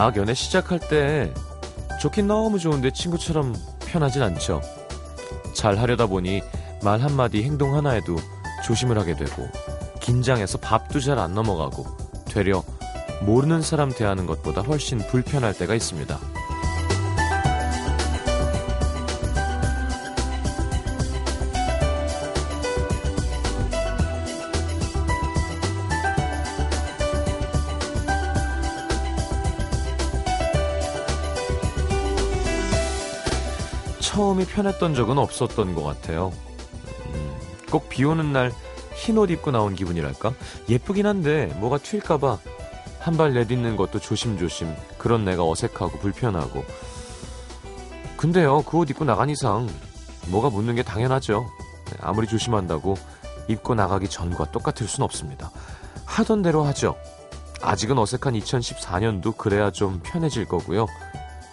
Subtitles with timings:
[0.00, 1.32] 악연애 시작할 때
[2.00, 4.62] 좋긴 너무 좋은데 친구처럼 편하진 않죠.
[5.52, 6.40] 잘 하려다 보니
[6.82, 8.16] 말 한마디 행동 하나에도
[8.64, 9.46] 조심을 하게 되고
[10.00, 11.84] 긴장해서 밥도 잘 안 넘어가고
[12.24, 12.64] 되려
[13.20, 16.18] 모르는 사람 대하는 것보다 훨씬 불편할 때가 있습니다.
[34.54, 36.32] 편했던 적은 없었던 것 같아요.
[37.06, 37.36] 음,
[37.70, 38.52] 꼭비 오는 날
[38.94, 40.34] 흰 옷 입고 나온 기분이랄까?
[40.68, 42.38] 예쁘긴 한데 뭐가 튈까봐
[42.98, 46.62] 한 발 내딛는 것도 조심조심 그런 내가 어색하고 불편하고
[48.18, 49.68] 근데요 그 옷 입고 나간 이상
[50.28, 51.46] 뭐가 묻는 게 당연하죠.
[51.86, 52.96] 네, 아무리 조심한다고
[53.48, 55.50] 입고 나가기 전과 똑같을 순 없습니다.
[56.04, 56.94] 하던 대로 하죠.
[57.62, 60.86] 아직은 어색한 2014년도 그래야 좀 편해질 거고요.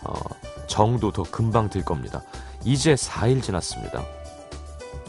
[0.03, 0.13] 어,
[0.67, 2.23] 정도 더 금방 들 겁니다.
[2.65, 4.05] 이제 4일 지났습니다.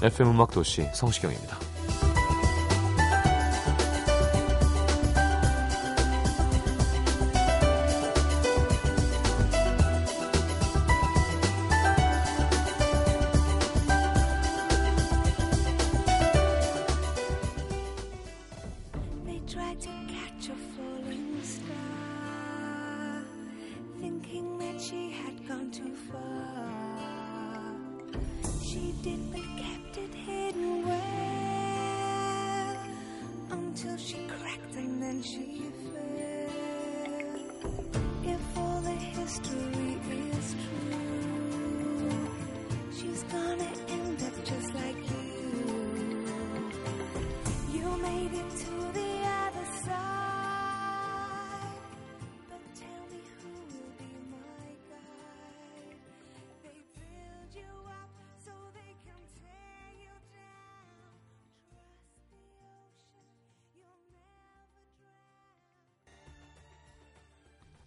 [0.02, 1.67] FM 음악 도시 성시경입니다.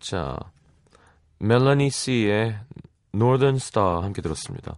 [0.01, 0.35] 자,
[1.39, 2.59] 멜라니 씨의
[3.13, 4.77] Northern Star 함께 들었습니다.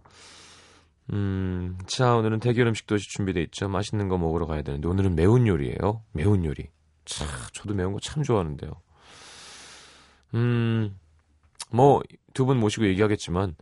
[1.12, 3.68] 음, 자, 오늘은 대결 음식 도시 준비돼 있죠.
[3.68, 6.02] 맛있는 거 먹으러 가야 되는데 오늘은 매운 요리예요.
[6.12, 6.68] 매운 요리.
[7.04, 8.72] 참, 저도 매운 거 참 좋아하는데요.
[10.34, 10.98] 음,
[11.70, 12.02] 뭐
[12.34, 13.54] 두 분 모시고 얘기하겠지만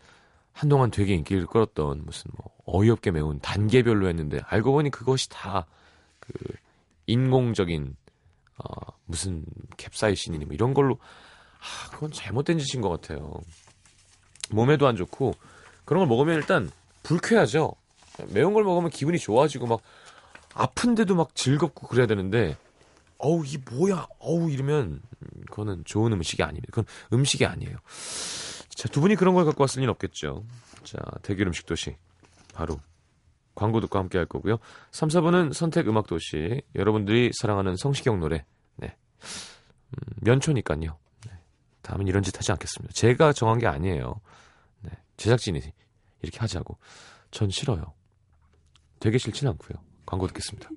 [0.53, 5.67] 한동안 되게 인기를 끌었던 무슨 뭐 어이없게 매운 단계별로 했는데 알고 보니 그것이 다
[6.21, 6.33] 그
[7.07, 7.97] 인공적인
[8.59, 9.45] 어, 무슨
[9.77, 10.99] 캡사이신이니 뭐 이런 걸로
[11.63, 13.33] 아, 그건 잘못된 짓인 것 같아요.
[14.51, 15.35] 몸에도 안 좋고
[15.85, 16.71] 그런 걸 먹으면 일단
[17.03, 17.75] 불쾌하죠.
[18.29, 19.81] 매운 걸 먹으면 기분이 좋아지고 막
[20.55, 22.57] 아픈데도 막 즐겁고 그래야 되는데
[23.19, 26.67] 어우 이 뭐야 어우 이러면 음, 그거는 좋은 음식이 아닙니다.
[26.71, 27.77] 그건 음식이 아니에요.
[28.75, 30.45] 자 두 분이 그런 걸 갖고 왔을 리는 없겠죠.
[30.83, 31.97] 자 대결 음식 도시
[32.53, 32.79] 바로
[33.55, 34.59] 광고 듣고 함께 할 거고요.
[34.91, 38.45] 3, 4분은 선택 음악 도시 여러분들이 사랑하는 성시경 노래
[38.77, 38.97] 네
[39.91, 40.99] 음, 면초니까요.
[41.83, 41.89] 네.
[41.89, 42.95] 다음은 이런 짓 하지 않겠습니다.
[42.95, 44.21] 제가 정한 게 아니에요.
[44.81, 44.91] 네.
[45.17, 45.61] 제작진이
[46.23, 46.79] 이렇게 하자고.
[47.31, 47.93] 전 싫어요.
[49.01, 49.83] 되게 싫진 않고요.
[50.07, 50.69] 광고 듣겠습니다.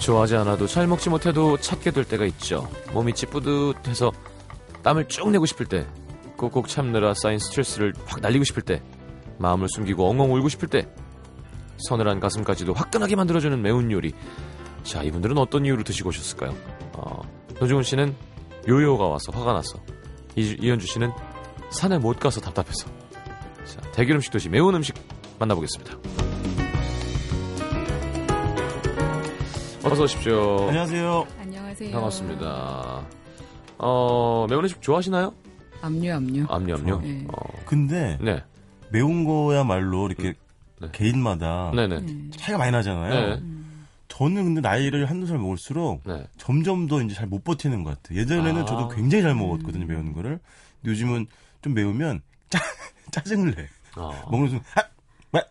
[0.00, 2.68] 좋아하지 않아도 잘 먹지 못해도 찾게 될 때가 있죠.
[2.92, 4.10] 몸이 찌뿌듯해서
[4.82, 5.86] 땀을 쭉 내고 싶을 때,
[6.40, 8.82] 꼭꼭 참느라 쌓인 스트레스를 확 날리고 싶을 때,
[9.38, 10.88] 마음을 숨기고 엉엉 울고 싶을 때,
[11.76, 14.14] 서늘한 가슴까지도 화끈하게 만들어주는 매운 요리.
[14.82, 16.54] 자, 이분들은 어떤 이유로 드시고 오셨을까요?
[16.94, 17.20] 어,
[17.60, 18.16] 노중훈 씨는
[18.68, 19.78] 요요가 와서 화가 나서,
[20.34, 21.12] 이, 이현주 씨는
[21.70, 22.88] 산에 못 가서 답답해서.
[23.66, 24.94] 자, 대결 음식 도시 매운 음식
[25.38, 25.98] 만나보겠습니다.
[29.82, 30.68] 어서 오십시오.
[30.68, 31.26] 안녕하세요.
[31.38, 31.90] 안녕하세요.
[31.90, 33.06] 반갑습니다.
[33.78, 35.34] 어, 매운 음식 좋아하시나요?
[35.82, 36.46] 압류 압류.
[36.48, 37.00] 압류, 압류?
[37.00, 37.24] 네.
[37.28, 38.42] 어, 근데 네.
[38.90, 40.34] 매운 거야말로 이렇게
[40.80, 40.88] 네.
[40.92, 42.00] 개인마다 네네.
[42.00, 42.30] 네.
[42.36, 43.36] 차이가 많이 나잖아요.
[43.36, 43.42] 네.
[44.08, 46.26] 저는 근데 나이를 한두 살 먹을수록 네.
[46.36, 48.18] 점점 더 이제 잘 못 버티는 것 같아요.
[48.18, 48.64] 예전에는 아.
[48.64, 50.40] 저도 굉장히 잘 먹었거든요, 매운 거를.
[50.82, 51.26] 근데 요즘은
[51.62, 52.58] 좀 매우면 짜,
[53.12, 53.68] 짜증을 내.
[53.94, 54.82] 아, 먹는 순간, 아!
[55.32, 55.48] 막!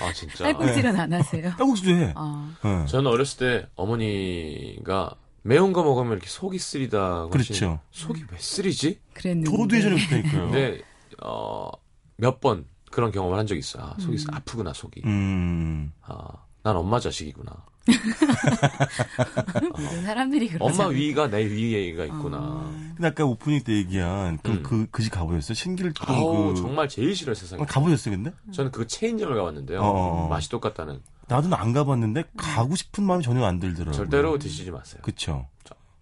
[0.00, 0.44] 아, 진짜.
[0.44, 1.52] 딸꾹질은 안 하세요?
[1.58, 2.12] 떡국수도 해.
[2.16, 2.84] 아, 어.
[2.88, 7.28] 저는 어렸을 때 어머니가 매운 거 먹으면 이렇게 속이 쓰리다.
[7.28, 7.80] 그렇죠.
[7.90, 9.00] 속이 왜 쓰리지?
[9.14, 9.50] 그랬는데.
[9.50, 10.42] 저도 예전에 그랬다니까요.
[10.50, 10.80] 근데,
[11.22, 11.68] 어,
[12.16, 13.80] 몇 번 그런 경험을 한 적이 있어.
[13.80, 15.02] 아, 속이 쓰- 아프구나, 속이.
[15.04, 16.26] 음, 아,
[16.62, 17.52] 난 엄마 자식이구나.
[19.76, 20.64] 모든 사람들이 그러죠.
[20.64, 22.38] 엄마 위가 내 위에가 있구나.
[22.40, 22.72] 어.
[22.94, 24.62] 근데 아까 오프닝 때 얘기한 그, 음.
[24.62, 25.54] 그, 그집 가보셨어요?
[25.54, 26.60] 신길동 아우 그.
[26.60, 27.62] 정말 제일 싫어요 세상에.
[27.62, 28.32] 어, 가보셨어요, 근데?
[28.52, 29.80] 저는 그 체인점을 가봤는데요.
[29.82, 30.28] 어.
[30.28, 31.02] 맛이 똑같다는.
[31.28, 33.92] 나도 안 가봤는데 가고 싶은 마음이 전혀 안 들더라고요.
[33.92, 35.00] 절대로 드시지 마세요.
[35.02, 35.46] 그쵸.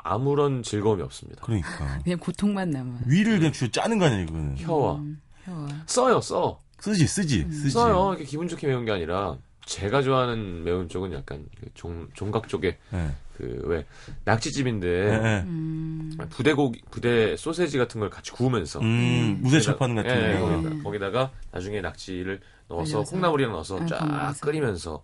[0.02, 1.42] 아무런 즐거움이 없습니다.
[1.44, 1.98] 그러니까.
[2.04, 3.00] 그냥 고통만 남아.
[3.06, 4.56] 위를 그냥 주워 짜는 거 아니야, 이거는.
[4.58, 5.00] 혀와
[5.44, 5.68] 혀와.
[5.86, 6.58] 써요 써.
[6.80, 7.70] 쓰지, 쓰지, 쓰지.
[7.70, 8.08] 써요.
[8.10, 12.76] 이렇게 기분 좋게 매운 게 아니라 제가 좋아하는 매운 쪽은 약간 그 종, 종각 쪽에
[12.90, 13.10] 네.
[13.36, 13.86] 그 왜
[14.24, 15.40] 낙지집인데 네, 네.
[15.46, 16.12] 음.
[16.30, 20.48] 부대고기 부대 소세지 같은 걸 같이 구우면서 음, 무쇠철판 같은 예, 예, 거.
[20.48, 23.02] 거기다가, 거기다가 나중에 낙지를 넣어서.
[23.02, 24.34] 콩나물이랑 넣어서 아, 쫙.
[24.40, 25.02] 끓이면서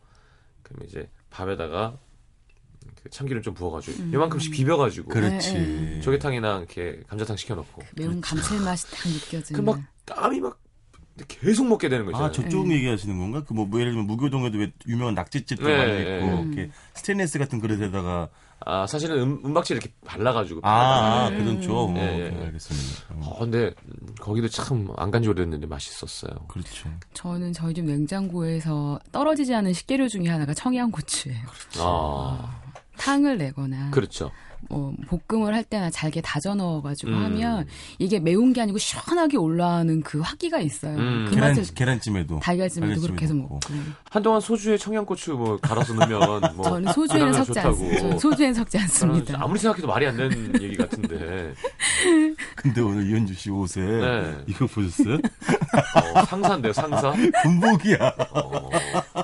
[0.63, 1.97] 그럼 이제 밥에다가
[3.03, 4.11] 그 참기름 좀 부어가지고 음.
[4.13, 5.53] 요만큼씩 비벼가지고 그렇지.
[5.55, 5.59] 네,
[5.95, 6.01] 네.
[6.01, 9.61] 조개탕이나 이렇게 감자탕 시켜놓고 매운 감칠맛이 딱 느껴지는.
[9.65, 10.59] 그 막 땀이 막
[11.27, 12.29] 계속 먹게 되는 거 있잖아요.
[12.29, 13.43] 아, 저쪽 얘기하시는 건가?
[13.47, 16.17] 그 뭐, 뭐 예를 들면 무교동에도 왜 유명한 낙지집도 네, 많이 네.
[16.17, 16.53] 있고, 음.
[16.53, 18.29] 이렇게 스테인레스 같은 그릇에다가,
[18.61, 21.39] 아 사실은 음, 은박지 이렇게 발라가지고 아, 아, 음.
[21.39, 21.97] 그런 쪽.
[21.97, 22.45] 예, 어, 예, 오케이, 예.
[22.47, 23.15] 알겠습니다.
[23.15, 26.33] 어, 어, 근데 음, 거기도 참 안 간지 오래됐는데 맛있었어요.
[26.49, 26.89] 그렇죠.
[27.15, 31.47] 저는 저희 집 냉장고에서 떨어지지 않은 식재료 중에 하나가 청양고추예요.
[31.79, 32.63] 아
[32.99, 34.31] 탕을 내거나 그렇죠.
[34.69, 34.93] 뭐
[35.29, 37.25] 볶음을 할 때나 잘게 다져 넣어가지고 음.
[37.25, 37.67] 하면
[37.99, 40.97] 이게 매운 게 아니고 시원하게 올라오는 그 화기가 있어요.
[40.99, 41.27] 음.
[41.29, 42.41] 그 계란, 맛을 계란찜에도.
[42.41, 43.55] 달걀찜에도 그렇게 해서 먹고.
[43.55, 43.75] 먹고.
[44.11, 47.59] 한동안 소주에 청양고추 뭐 갈아서 넣으면 뭐 저는 소주에는 섞지.
[47.61, 48.01] 않습니다.
[48.01, 49.39] 저는 소주에는 섞지 않습니다.
[49.43, 51.55] 아무리 생각해도 말이 안 되는 얘기 같은데
[52.57, 54.35] 근데 오늘 이현주 씨 옷에 네.
[54.47, 55.15] 이거 보셨어요?
[55.15, 57.13] 어, 상사인데요 상사
[57.43, 58.15] 군복이야.
[58.33, 58.71] 어,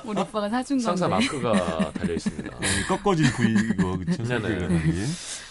[0.05, 2.59] 우리 오빠가 사준 상사 건데 마크가 달려 있습니다.
[2.59, 4.23] 네, 꺾어진 부위 이거 그쵸?
[4.23, 4.67] 네네.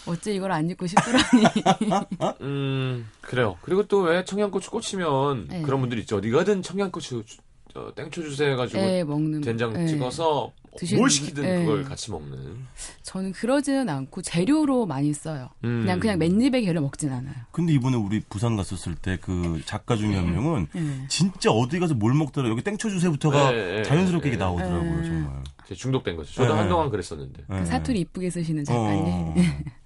[0.05, 1.43] 어째 이걸 안 입고 싶더라니.
[2.41, 3.57] 음 그래요.
[3.61, 5.61] 그리고 또 왜 청양고추 꽂히면 네.
[5.63, 6.17] 그런 분들 있죠.
[6.17, 7.37] 어디 가든 청양고추 주-
[7.73, 9.87] 저, 땡초 주세요 해가지고 네, 먹는 된장 네.
[9.87, 11.59] 찍어서 드시는 뭘 분- 시키든 네.
[11.65, 12.57] 그걸 같이 먹는.
[13.03, 15.49] 저는 그러지는 않고 재료로 많이 써요.
[15.63, 15.81] 음.
[15.81, 17.33] 그냥 그냥 맨입에 게를 먹진 않아요.
[17.51, 21.05] 근데 이번에 우리 부산 갔었을 때 그 작가 중에 한 명은 네.
[21.09, 24.35] 진짜 어디 가서 뭘 먹더라 여기 땡초 주세부터가 네, 네, 자연스럽게 네.
[24.35, 25.03] 이게 나오더라고요 네.
[25.03, 25.43] 정말.
[25.73, 26.31] 중독된 거죠.
[26.33, 26.59] 저도 네.
[26.59, 27.59] 한동안 그랬었는데 네.
[27.59, 29.03] 그 사투리 이쁘게 쓰시는 작가님.
[29.05, 29.35] 어.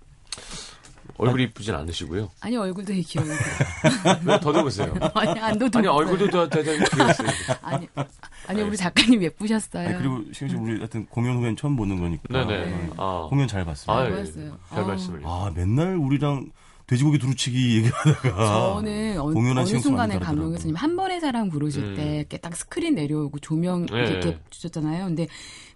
[1.19, 2.31] 얼굴이 이쁘진 않으시고요.
[2.39, 3.33] 아니 얼굴도 되게 귀여워요.
[4.25, 4.93] 왜 더듬으세요?
[5.13, 7.27] 아니 안도 아니 얼굴도 더 대단히 귀여웠어요.
[7.61, 7.87] 아니
[8.47, 9.89] 아니 우리 작가님 예쁘셨어요.
[9.89, 12.65] 아니, 그리고 씨 우리 하여튼 공연 후엔 처음 보는 거니까 네네.
[12.65, 12.89] 네.
[12.97, 13.95] 아, 공연 잘 봤어요.
[13.95, 14.09] 아, 아, 예.
[14.11, 14.57] 고맙어요.
[14.69, 14.87] 별 아.
[14.87, 15.21] 말씀을.
[15.55, 16.49] 맨날 우리랑
[16.89, 20.17] 돼지고기 두루치기 얘기하다가 저는 어, 공연한 어느 순간에.
[20.17, 21.95] 감독 교수님 한 번의 사랑 부르실 음.
[21.95, 24.07] 때 이렇게 딱 스크린 내려오고 조명 네.
[24.07, 25.05] 이렇게 주셨잖아요.
[25.05, 25.27] 근데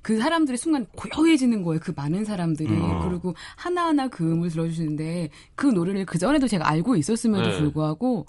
[0.01, 1.80] 그 사람들이 순간 고요해지는 거예요.
[1.83, 3.07] 그 많은 사람들이 음.
[3.07, 7.57] 그리고 하나하나 그 음을 들어주시는데 그 노래를 그 전에도 제가 알고 있었음에도 네.
[7.60, 8.25] 불구하고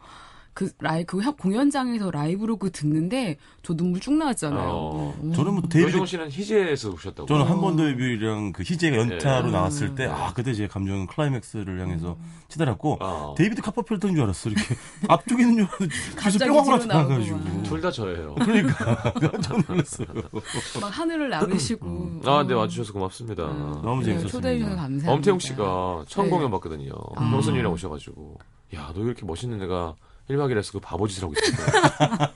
[0.54, 4.68] 그 라이 그 협- 공연장에서 라이브로 그 듣는데 저 눈물 쭉 나왔잖아요.
[4.70, 5.14] 어.
[5.22, 5.32] 음.
[5.32, 7.26] 저는 뭐 데뷔 노중훈 씨는 희재에서 오셨다고.
[7.26, 9.52] 저는 한번 데뷔랑 그 희재가 연타로 네.
[9.52, 12.16] 나왔을 때 아 그때 제 감정은 클라이맥스를 향해서
[12.48, 14.76] 치달았고 아, 데이비드 카퍼필드인 줄 알았어 이렇게
[15.08, 17.62] 앞쪽에 있는 줄 갑자기 뿅하고 막.
[17.64, 18.34] 둘다 저예요.
[18.36, 20.06] 그러니까 깜짝 놀랐어요.
[20.80, 22.20] 막 하늘을 나르시고.
[22.26, 23.44] 아, 네 와주셔서 고맙습니다.
[23.44, 23.80] 음.
[23.82, 24.28] 너무 네, 재밌었습니다.
[24.28, 25.12] 초대해 주셔서 감사합니다.
[25.12, 26.30] 엄태웅 씨가 처음 네.
[26.30, 26.92] 공연 봤거든요.
[27.16, 27.24] 아.
[27.24, 28.38] 형수님이랑 오셔가지고
[28.74, 29.94] 야 너 이렇게 멋있는 애가
[30.30, 32.32] 1박 2일에서 그 바보짓을 하고 있었구나.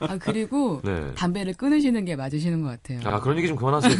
[0.00, 1.12] 아 그리고 네.
[1.14, 3.00] 담배를 끊으시는 게 맞으시는 것 같아요.
[3.04, 3.94] 아 그런 얘기 좀 그만하세요.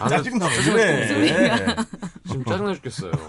[0.00, 1.06] 아, 짜증나 왜.
[1.06, 1.76] 그래?
[2.26, 3.12] 지금 짜증나 죽겠어요.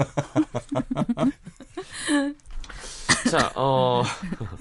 [3.29, 4.03] 자, 어.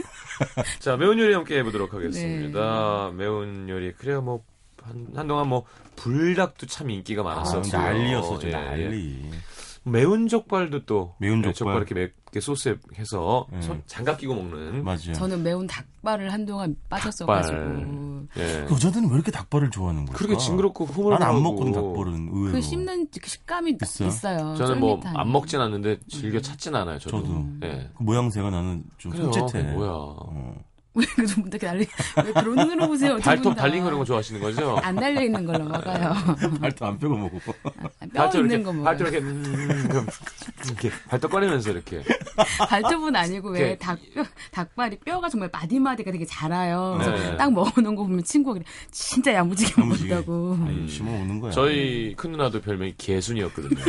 [0.81, 3.11] 자, 매운 요리 함께 해보도록 하겠습니다.
[3.11, 3.17] 네.
[3.17, 3.93] 매운 요리.
[3.93, 4.43] 그래요, 뭐,
[4.83, 5.65] 한, 한동안 뭐,
[5.97, 7.83] 불닭도 참 인기가 아, 많았었어요.
[7.83, 9.21] 난리였어, 좀 예, 난리.
[9.25, 9.31] 예.
[9.85, 11.15] 매운 족발도 또.
[11.19, 11.75] 매운 네, 족발.
[11.75, 11.95] 족발 이렇게
[12.27, 13.61] 맵게 소스에 해서 예.
[13.61, 14.85] 손 장갑 끼고 먹는.
[14.85, 15.13] 맞아요.
[15.15, 18.67] 저는 매운 닭발을 한동안 빠졌어가지고 예.
[18.71, 20.17] 여자들은 왜 이렇게 닭발을 좋아하는 거야?
[20.17, 21.25] 그렇게 징그럽고 흐물흐물하고.
[21.25, 22.53] 난안 먹거든 닭발은 의외로.
[22.53, 24.09] 그 씹는 그 식감이 있어요?
[24.09, 24.55] 있어요.
[24.57, 25.01] 저는 뭐.
[25.05, 26.99] 안 먹진 않는데 즐겨 찾진 않아요.
[26.99, 27.23] 저도.
[27.23, 27.47] 저도.
[27.65, 27.91] 예.
[27.97, 29.33] 그 모양새가 나는 좀 그래요.
[29.33, 29.63] 손짓해.
[29.73, 29.91] 뭐야.
[29.91, 30.55] 어.
[30.95, 31.87] 왜 그좀 이렇게 달리
[32.25, 33.17] 왜 그런 눈으로 보세요?
[33.17, 33.57] 두 발톱.
[33.57, 34.77] 달린 그런 거 좋아하시는 거죠?
[34.83, 36.15] 안 달려 있는 걸로 먹어요.
[36.61, 37.39] 발도 안 빼고 먹어.
[37.39, 37.53] 뼈
[38.15, 38.85] 발톱 있는 이렇게 거 먹어요.
[38.85, 40.07] 발톱 이렇게 음,
[40.67, 42.03] 이렇게 발톱 꺼내면서 이렇게
[42.69, 43.79] 발톱은 아니고 왜.
[43.79, 46.99] 닭뼈 닭발이 뼈가 정말 마디마디가 되게 자라요.
[47.01, 47.37] 그래서 네.
[47.39, 49.73] 딱 먹어놓은 거 보면 친구가 그래 진짜 야무지게.
[49.81, 51.51] 아니, 심어 오는 거야.
[51.53, 53.81] 저희 큰 누나도 별명이 개순이었거든요.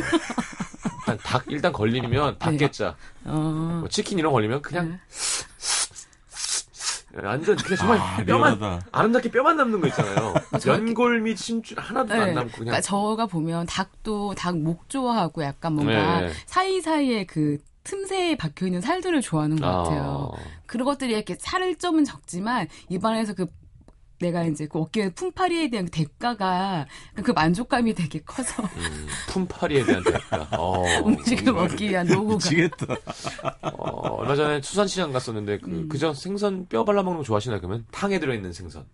[1.06, 2.96] 일단 닭 일단 걸리면 닭게자
[3.26, 3.78] 어.
[3.82, 5.00] 뭐 치킨 이런 거 걸리면 그냥 네.
[7.22, 8.88] 완전 그냥 정말 아, 뼈만 리얼하다.
[8.92, 10.34] 아름답게 뼈만 남는 거 있잖아요.
[10.66, 12.34] 연골 및 심줄 하나도 안 네.
[12.34, 16.32] 남고 그냥 그러니까 저가 보면 닭도 닭 목 좋아하고 약간 뭔가 네.
[16.48, 20.32] 사이사이에 그 틈새에 박혀 있는 살들을 좋아하는 것 같아요.
[20.34, 23.48] 아, 그런 것들이 이렇게 살점은 적지만 입안에서 그
[24.20, 26.86] 내가 이제 그 어깨 품팔이에 대한 대가가
[27.24, 30.48] 그 만족감이 되게 커서 음, 품팔이에 대한 대가.
[30.58, 32.86] 어, 음식을 먹기 위한 노고가 미치겠다.
[33.64, 35.90] 어, 얼마 전에 수산시장 갔었는데 그 음.
[35.90, 38.86] 그저 생선 뼈 발라 먹는 거 좋아하시나 그러면 탕에 들어있는 생선.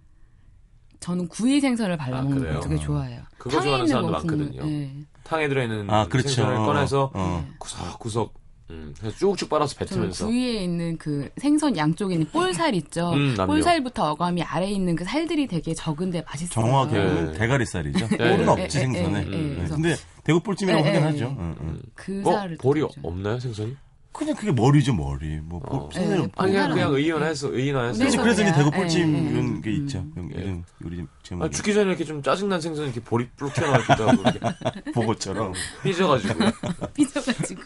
[1.00, 2.54] 저는 구이 생선을 발라 아, 먹는?
[2.54, 3.22] 걸 되게 좋아해요.
[3.38, 4.70] 그거 탕에 좋아하는 있는 사람도 거 많거든요.
[4.70, 4.92] 예.
[5.24, 6.30] 탕에 들어있는 아, 그렇죠.
[6.30, 7.46] 생선을 꺼내서 어.
[7.48, 7.56] 네.
[7.60, 8.34] 구석구석
[8.72, 13.12] 음, 그래서 쭉쭉 빨아서 뱉으면서 구이에 있는 그 생선 양쪽에 있는 볼살 있죠.
[13.14, 13.36] 음.
[13.36, 16.50] 볼살부터 어감이 아래에 있는 그 살들이 되게 적은데 맛있어요.
[16.66, 17.06] 정확하게 네.
[17.08, 18.08] 보면 대가리살이죠.
[18.10, 18.18] 네.
[18.18, 18.48] 볼은 네.
[18.48, 19.24] 없지 네, 생선에.
[19.26, 19.56] 네, 네, 네.
[19.56, 21.26] 그래서- 근데 대구 볼찜이라고 네, 하긴 네, 하죠.
[21.30, 21.36] 네.
[21.40, 21.82] 응, 응.
[21.96, 22.32] 그 어?
[22.34, 23.02] 살을 볼이 드시죠.
[23.04, 23.76] 없나요 생선이?
[24.12, 25.40] 그냥 그게 머리죠 머리.
[25.40, 25.88] 뭐 어.
[25.88, 26.44] 볼- 네, 없고.
[26.44, 29.32] 아니 그냥 그냥 없- 의인화해서 의인화해서 그래서 그래서 그래서 이제 대구 볼찜 예, 예.
[29.32, 29.76] 이런 게 음.
[29.76, 30.06] 있죠.
[30.36, 30.42] 예.
[30.42, 31.44] 이런 요리 제목.
[31.46, 34.40] 아, 죽기 전에 이렇게 좀 짜증난 생선 이렇게 볼이 뿔 튀어나오기도 하고 이렇게
[34.94, 35.54] 보고처럼.
[35.84, 36.34] 삐져가지고
[36.96, 37.62] 삐져가지고.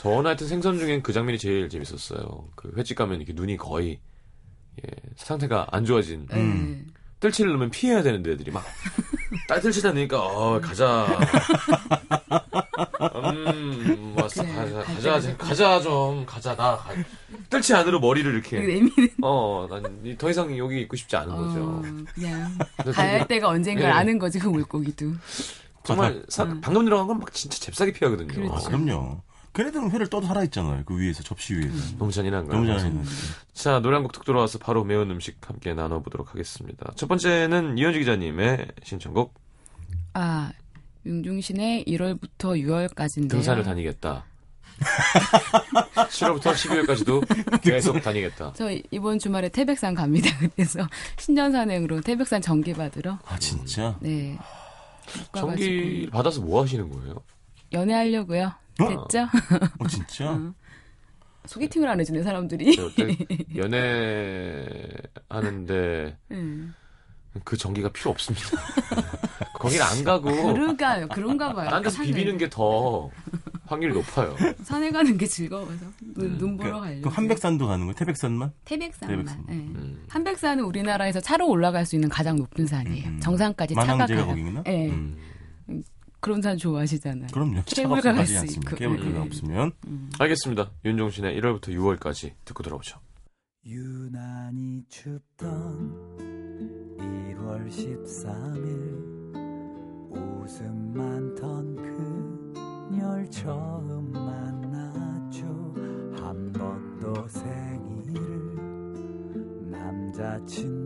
[0.00, 2.48] 저는 하여튼 생선 중엔 그 장면이 제일 재밌었어요.
[2.56, 4.00] 그 횟집 가면 이렇게 눈이 거의
[4.82, 6.84] 예, 상태가 안 좋아진 음.
[6.86, 6.92] 네.
[7.20, 8.64] 뜰치를 넣으면 피해야 되는데 애들이 막
[9.46, 11.06] 딸 뜰치다 넣으니까 어 가자
[13.00, 16.90] 음 왔어 그래, 가자 갈 가자 때가 가자 좀 가자 나 가-
[17.50, 19.08] 뜰치 안으로 머리를 이렇게 내미는.
[19.22, 21.82] 어 난 더 이상 여기 있고 싶지 않은 거죠 어,
[22.14, 22.58] 그냥
[22.94, 23.86] 가야 할 되게 때가 언젠가 예.
[23.86, 25.12] 아는 거지 그 물고기도.
[25.84, 26.60] 정말 사- 음.
[26.60, 28.54] 방금 들어간 건 막 진짜 잽싸게 피하거든요 그렇죠.
[28.54, 29.22] 아, 그럼요.
[29.52, 30.84] 걔네들은 회를 떠도 살아있잖아요.
[30.84, 31.96] 그 위에서, 접시 위에서.
[31.98, 32.54] 너무 잔인한가요?
[32.54, 33.04] 너무 잘하는
[33.52, 36.92] 자, 노래 한곡 듣고 돌아와서 바로 매운 음식 함께 나눠보도록 하겠습니다.
[36.96, 39.34] 첫 번째는 이현주 기자님의 신청곡,
[40.14, 40.52] 아
[41.04, 43.30] 윤중신의 1월부터 6월까지인데요.
[43.30, 44.24] 등산을 다니겠다.
[45.94, 48.52] 7월부터 12월까지도 계속 다니겠다.
[48.54, 50.30] 저 이번 주말에 태백산 갑니다.
[50.56, 50.86] 그래서
[51.18, 53.18] 신년산행으로 태백산 전기 받으러.
[53.26, 53.96] 아, 진짜?
[54.00, 54.38] 네.
[55.36, 57.16] 전기 받아서 뭐 하시는 거예요?
[57.72, 58.52] 연애하려고요.
[58.88, 59.28] 됐죠?
[59.78, 60.38] 어, 진짜?
[61.46, 62.76] 소개팅을 안 해주는 사람들이.
[63.56, 64.66] 연애
[65.28, 66.74] 하는데 음.
[67.44, 68.46] 그 전기가 필요 없습니다.
[69.54, 71.08] 거길 안 가고 그러가요.
[71.08, 71.68] 그런가 봐요.
[71.70, 72.08] 딴 데서 산에.
[72.08, 73.10] 비비는 게 더
[73.66, 74.34] 확률이 높아요.
[74.64, 75.72] 산에 가는 게 즐거워서
[76.14, 76.38] 눈, 음.
[76.38, 77.02] 눈 보러 그, 가려고.
[77.02, 77.94] 그 한백산도 가는 거예요?
[77.94, 78.52] 태백산만?
[78.64, 79.16] 태백산만.
[79.16, 79.44] 태백산.
[79.46, 79.54] 네.
[79.54, 80.04] 음.
[80.08, 83.06] 한백산은 우리나라에서 차로 올라갈 수 있는 가장 높은 산이에요.
[83.08, 83.20] 음.
[83.20, 84.30] 정상까지 차가 만항제가 가요.
[84.30, 84.62] 거기구나?
[84.64, 84.88] 네.
[84.90, 85.16] 음.
[86.20, 87.28] 그런 산 좋아하시잖아요.
[87.32, 87.62] 그럼요.
[87.66, 88.70] 케이블카 없으면 갈 가지 수 않습니다.
[88.70, 88.76] 있고.
[88.78, 89.22] 케이블카가 음.
[89.26, 89.72] 없으면.
[90.18, 90.70] 알겠습니다.
[90.84, 92.98] 윤종신의 1월부터 6월까지 듣고 들어오죠.
[93.66, 96.16] 유난히 춥던
[96.98, 99.20] 1월 13일
[100.10, 101.76] 웃음 많던
[102.90, 105.44] 그녀를 처음 만났죠
[106.16, 108.56] 한 번도 생일을
[109.70, 110.79] 남자친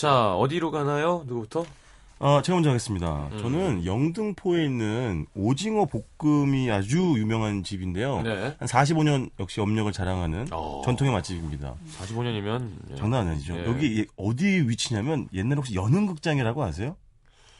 [0.00, 1.24] 자, 어디로 가나요?
[1.26, 1.66] 누구부터?
[2.20, 3.28] 어, 제가 먼저 하겠습니다.
[3.32, 3.38] 음.
[3.38, 8.22] 저는 영등포에 있는 오징어 볶음이 아주 유명한 집인데요.
[8.22, 8.56] 네.
[8.58, 10.80] 한 45년 역시 업력을 자랑하는 어.
[10.86, 11.74] 전통의 맛집입니다.
[11.98, 13.54] 45년이면 장난 아니죠.
[13.58, 13.66] 예.
[13.66, 16.96] 여기 어디 위치냐면 옛날에 혹시 연흥극장이라고 아세요?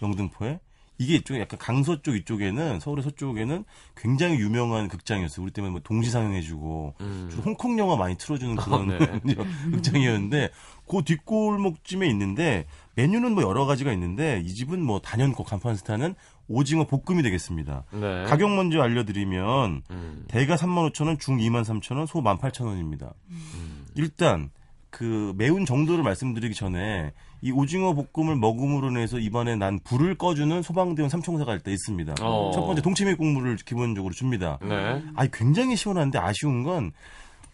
[0.00, 0.61] 영등포에?
[1.00, 3.64] 이게 이쪽에 약간 강서 쪽 이쪽에는 서울의 서쪽에는
[3.97, 5.42] 굉장히 유명한 극장이었어요.
[5.42, 7.28] 우리 때문에 뭐 동시 상영해주고 음.
[7.30, 8.88] 주로 홍콩 영화 많이 틀어주는 그런
[9.25, 9.35] 네.
[9.73, 10.50] 극장이었는데
[10.87, 12.66] 그 뒷골목쯤에 있는데
[12.97, 16.14] 메뉴는 뭐 여러 가지가 있는데 이 집은 뭐 단연코 간판 스타는
[16.49, 17.85] 오징어 볶음이 되겠습니다.
[17.92, 18.25] 네.
[18.25, 20.25] 가격 먼저 알려드리면 음.
[20.28, 23.14] 대가 35,000원, 중 23,000원, 소 18,000원입니다.
[23.30, 23.87] 음.
[23.95, 24.50] 일단
[24.90, 31.09] 그 매운 정도를 말씀드리기 전에 이 오징어 볶음을 먹음으로 인해서 입안에 난 불을 꺼주는 소방대원
[31.09, 32.14] 삼총사가 일단 있습니다.
[32.20, 32.50] 어.
[32.52, 34.59] 첫 번째 동치미 국물을 기본적으로 줍니다.
[34.62, 35.02] 네.
[35.14, 36.92] 아니 굉장히 시원한데 아쉬운 건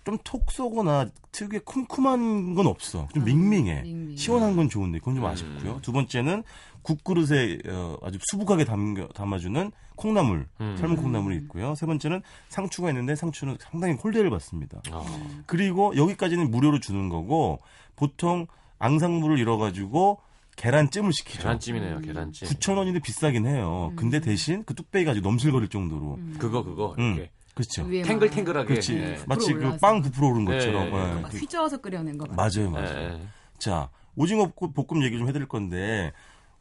[0.06, 3.08] 좀톡 쏘거나 특유의 쿰쿰한 건 없어.
[3.12, 3.82] 좀 밍밍해.
[3.82, 4.16] 밍밍.
[4.16, 5.30] 시원한 건 좋은데 그건 좀 음.
[5.30, 5.80] 아쉽고요.
[5.82, 6.44] 두 번째는
[6.82, 10.76] 국그릇에 어, 아주 수북하게 담겨, 담아주는 콩나물, 음.
[10.78, 11.74] 삶은 콩나물이 있고요.
[11.74, 14.80] 세 번째는 상추가 있는데 상추는 상당히 홀대를 받습니다.
[14.92, 15.04] 어.
[15.46, 17.60] 그리고 여기까지는 무료로 주는 거고
[17.96, 18.46] 보통
[18.78, 20.20] 앙상무를 잃어가지고
[20.56, 21.42] 계란찜을 시키죠.
[21.42, 22.48] 계란찜이네요, 계란찜.
[22.48, 23.92] 9,000원인데 비싸긴 해요.
[23.96, 26.18] 근데 대신 그 뚝배기가 아주 넘실거릴 정도로.
[26.38, 27.14] 그거 그거 음.
[27.16, 27.88] 이렇게 그렇죠.
[27.88, 28.66] 탱글탱글하게.
[28.68, 28.94] 그렇지.
[28.96, 29.18] 예.
[29.26, 30.00] 마치 그 빵.
[30.02, 30.90] 부풀어 오른 네, 것처럼.
[30.90, 31.20] 네, 예.
[31.20, 32.36] 막 휘저어서 끓여낸 거 같아요.
[32.36, 33.14] 맞아요, 맞아요.
[33.14, 33.26] 예.
[33.58, 36.12] 자, 오징어 볶- 볶음 얘기 좀 해드릴 건데,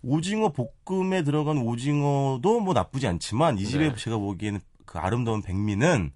[0.01, 0.51] 오징어
[0.85, 3.95] 볶음에 들어간 오징어도 뭐 나쁘지 않지만, 이 집에 네.
[3.95, 6.11] 제가 보기에는 그 아름다운 백미는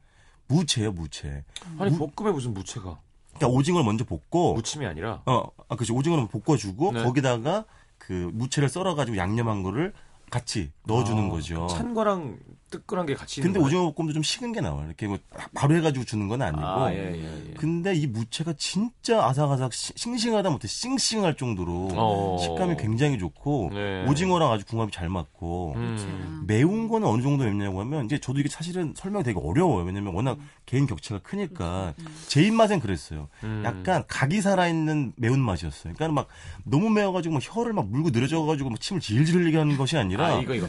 [0.48, 1.44] 무채예요, 무채.
[1.78, 3.00] 아니 볶음에 무슨 무채가?
[3.40, 5.94] 그러니까 오징어를 먼저 볶고 무침이 아니라 어, 아, 그렇지.
[5.94, 7.04] 오징어를 볶아주고 네.
[7.04, 7.66] 거기다가
[7.98, 9.94] 그 무채를 썰어가지고 양념한 거를
[10.30, 11.68] 같이 넣어주는 아, 거죠.
[11.68, 12.38] 찬 거랑
[12.70, 13.66] 뜨끈한 게 같이 있는 근데?
[13.66, 14.86] 오징어 볶음도 좀 식은 게 나와요.
[14.88, 15.18] 이렇게 뭐
[15.54, 16.62] 바로 해가지고 주는 건 아니고.
[16.62, 17.54] 아, 예, 예, 예.
[17.56, 22.38] 근데 이 무채가 진짜 아삭아삭 시- 싱싱하다 못해 싱싱할 정도로 어.
[22.42, 24.06] 식감이 굉장히 좋고 네.
[24.08, 26.44] 오징어랑 아주 궁합이 잘 맞고 음.
[26.48, 29.84] 매운 거는 어느 정도 맵냐고 하면 이제 저도 이게 사실은 설명이 되게 어려워요.
[29.86, 31.94] 왜냐면 워낙 개인 격차가 크니까
[32.28, 33.28] 제 입맛엔 그랬어요.
[33.44, 33.64] 음.
[33.66, 35.94] 약간 각이 살아있는 매운 맛이었어요.
[35.96, 36.28] 그러니까 막
[36.64, 40.40] 너무 매워가지고 막 혀를 막 물고 늘어져가지고 막 침을 질질 흘리게 하는 것이 아니라 아,
[40.42, 40.68] 이거, 이거.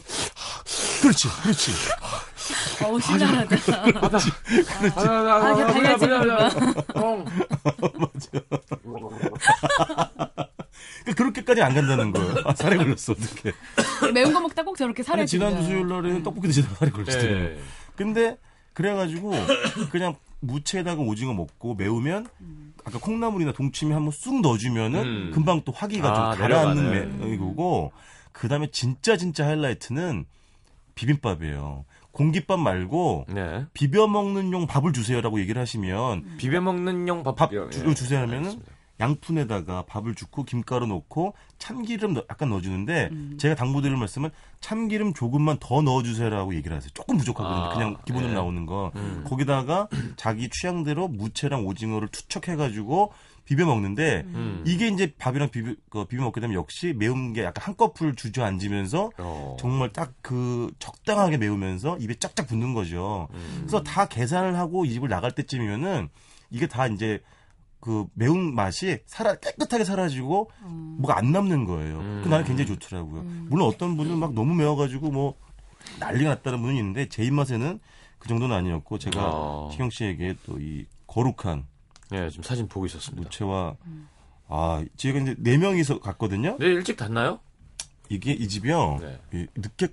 [1.01, 1.71] 그렇지, 그렇지.
[2.85, 3.55] 어우 신나하다.
[3.55, 5.65] 아, 아, 아, 이게
[5.97, 7.25] 달걀 형.
[11.03, 12.35] 그러니까 그렇게까지 안 간다는 거예요.
[12.45, 13.51] 아, 살에 걸렸어 어떻게?
[14.13, 15.69] 매운 거 먹다 꼭 저렇게 살에 지난주 찌잖아요.
[15.69, 17.39] 수요일 날에는 떡볶이 드시다가 살이 걸리시더라고요.
[17.49, 17.59] 네.
[17.95, 18.37] 근데
[18.73, 19.33] 그래가지고
[19.91, 22.27] 그냥 무채에다가 오징어 먹고 매우면
[22.83, 25.31] 아까 콩나물이나 동치미 한번 쑥 넣어주면은 음.
[25.33, 27.25] 금방 또 화기가 아, 좀 가라앉는 내려가네.
[27.27, 27.91] 매- 이거고
[28.31, 30.25] 그 다음에 진짜 진짜 하이라이트는
[31.01, 31.85] 비빔밥이에요.
[32.11, 33.65] 공깃밥 말고 네.
[33.73, 37.35] 비벼 먹는 용 밥을 주세요라고 얘기를 하시면 비벼 먹는 용 밥.
[37.35, 37.93] 밥 예, 주- 예.
[37.93, 38.61] 주세요 하면은.
[38.99, 44.29] 양푼에다가 밥을 주고 김가루 넣고 참기름 넣- 약간 넣어주는데 제가 당부드릴 말씀은
[44.59, 46.91] 참기름 조금만 더 넣어주세요라고 얘기를 하세요.
[46.93, 47.63] 조금 부족하거든요.
[47.65, 48.35] 아, 그냥 기본으로 예.
[48.35, 48.91] 나오는 거.
[48.95, 49.23] 음.
[49.27, 53.11] 거기다가 자기 취향대로 무채랑 오징어를 투척해가지고
[53.51, 54.63] 비벼 먹는데 음.
[54.65, 59.57] 이게 이제 밥이랑 비벼, 그 비벼 먹게 되면 역시 매운 게 약간 한꺼풀 주저앉으면서 어.
[59.59, 63.27] 정말 딱 그 적당하게 매우면서 입에 쫙쫙 붙는 거죠.
[63.33, 63.55] 음.
[63.61, 66.07] 그래서 다 계산을 하고 이 집을 나갈 때쯤이면은
[66.51, 67.21] 이게 다 이제
[67.81, 70.51] 그 매운 맛이 살아 깨끗하게 사라지고
[70.99, 71.99] 뭐가 안 남는 거예요.
[71.99, 72.21] 음.
[72.23, 73.23] 그 나는 굉장히 좋더라고요.
[73.49, 75.35] 물론 어떤 분은 막 너무 매워가지고 뭐
[75.99, 77.79] 난리가 났다는 분은 있는데 제 입맛에는
[78.19, 79.69] 그 정도는 아니었고 제가 어.
[79.73, 81.65] 희경 씨에게 또 이 거룩한
[82.13, 83.23] 예, 지금 사진 보고 있었습니다.
[83.23, 83.75] 무채와
[84.47, 86.57] 아 제가 이제 네 명이서 갔거든요.
[86.59, 87.39] 내일 일찍 닫나요?
[88.09, 88.97] 이게 이 집이요.
[89.01, 89.19] 네.
[89.33, 89.87] 이 늦게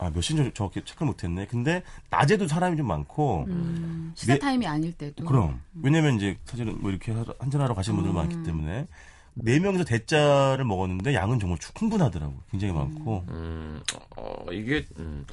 [0.00, 1.46] 아 몇 시인지 정확히 체크를 못했네.
[1.46, 4.38] 근데 낮에도 사람이 좀 많고 음, 시사 네.
[4.38, 5.24] 타임이 아닐 때도.
[5.24, 8.86] 그럼 왜냐면 이제 사실은 뭐 이렇게 하러- 한잔하러 가시는 분들 많기 때문에
[9.34, 12.32] 네 명이서 대짜를 먹었는데 양은 정말 충- 충분하더라고.
[12.34, 13.82] 요 굉장히 많고 음,
[14.16, 15.24] 어, 이게, 음,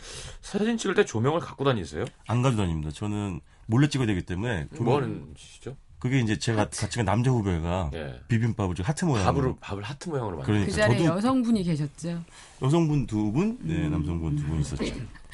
[0.42, 2.06] 사진 찍을 때 조명을 갖고 다니세요?
[2.28, 2.90] 안 가져다닙니다.
[2.92, 5.76] 저는 몰래 찍어야 되기 때문에 좀- 뭐 하는 짓이죠?
[6.00, 8.20] 그게 이제 제가 같이 간 남자 후배가 예.
[8.28, 12.22] 비빔밥을 좀 하트 모양으로 밥으로, 밥을 하트 모양으로 만든 그러니까 그 자리에 저도 여성분이 계셨죠.
[12.62, 14.84] 여성분 두 분, 네 남성분 두 분 있었죠.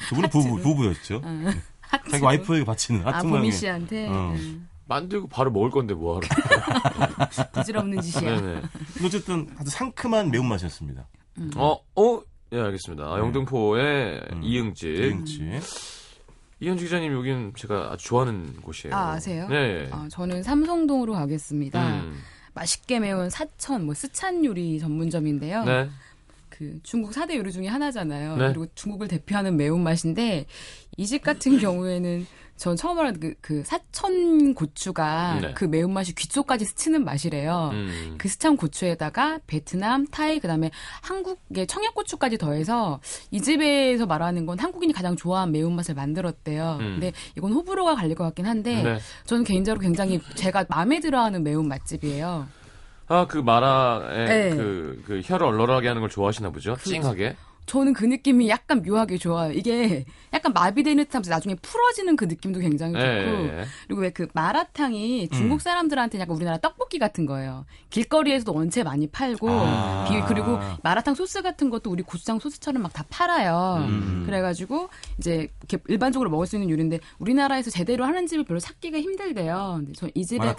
[0.08, 0.62] 두 분은 부부 하트로.
[0.62, 1.22] 부부였죠.
[1.80, 2.10] 하트.
[2.10, 4.32] 자기 와이프에게 바치는 아 하트 보미 모양의 씨한테 어.
[4.34, 6.26] 음, 만들고 바로 먹을 건데 뭐하러.
[7.52, 8.40] 부질없는 짓이야.
[8.40, 8.62] 네네.
[9.04, 11.06] 어쨌든 아주 상큼한 매운맛이었습니다.
[11.56, 12.20] 어, 어?
[12.52, 13.04] 예, 알겠습니다.
[13.04, 14.40] 아, 영등포의 음.
[14.42, 14.94] 이응집.
[14.96, 15.60] 김치.
[16.62, 18.94] 이현주 기자님, 여기는 제가 아주 좋아하는 곳이에요.
[18.94, 19.48] 아, 아세요?
[19.48, 19.88] 네.
[19.90, 22.02] 어, 저는 삼성동으로 가겠습니다.
[22.04, 22.20] 음.
[22.54, 25.64] 맛있게 매운 사천, 뭐 스찬 요리 전문점인데요.
[25.64, 25.88] 네.
[26.50, 28.36] 그 중국 4대 요리 중에 하나잖아요.
[28.36, 28.48] 네.
[28.48, 30.46] 그리고 중국을 대표하는 매운맛인데
[30.98, 35.52] 이 집 같은 경우에는 전 처음 알았던 그, 그 사천 고추가 네.
[35.54, 37.70] 그 매운맛이 귀 쪽까지 스치는 맛이래요.
[37.72, 38.14] 음.
[38.18, 40.70] 그 스찬 고추에다가 베트남, 타이, 그다음에
[41.02, 46.78] 한국의 청양고추까지 더해서 이 집에서 말하는 건 한국인이 가장 좋아하는 매운맛을 만들었대요.
[46.80, 46.90] 음.
[46.92, 48.98] 근데 이건 호불호가 갈릴 것 같긴 한데 네.
[49.26, 52.46] 저는 개인적으로 굉장히 제가 마음에 들어하는 매운 맛집이에요.
[53.08, 54.56] 아, 그 마라의 네.
[54.56, 56.76] 그, 그 혀를 얼얼하게 하는 걸 좋아하시나 보죠?
[56.76, 57.36] 찡하게.
[57.66, 59.52] 저는 그 느낌이 약간 묘하게 좋아요.
[59.52, 63.64] 이게 약간 마비되는 듯하면서 나중에 풀어지는 그 느낌도 굉장히 좋고 예, 예.
[63.86, 67.64] 그리고 왜 그 마라탕이 중국 사람들한테 약간 우리나라 떡볶이 같은 거예요.
[67.90, 70.06] 길거리에서도 원체 많이 팔고 아.
[70.08, 73.86] 비- 그리고 마라탕 소스 같은 것도 우리 고추장 소스처럼 막 다 팔아요.
[73.88, 74.24] 음.
[74.26, 75.48] 그래가지고 이제
[75.88, 79.74] 일반적으로 먹을 수 있는 요리인데 우리나라에서 제대로 하는 집을 별로 찾기가 힘들대요.
[79.78, 80.54] 근데 저 이 집에 가-?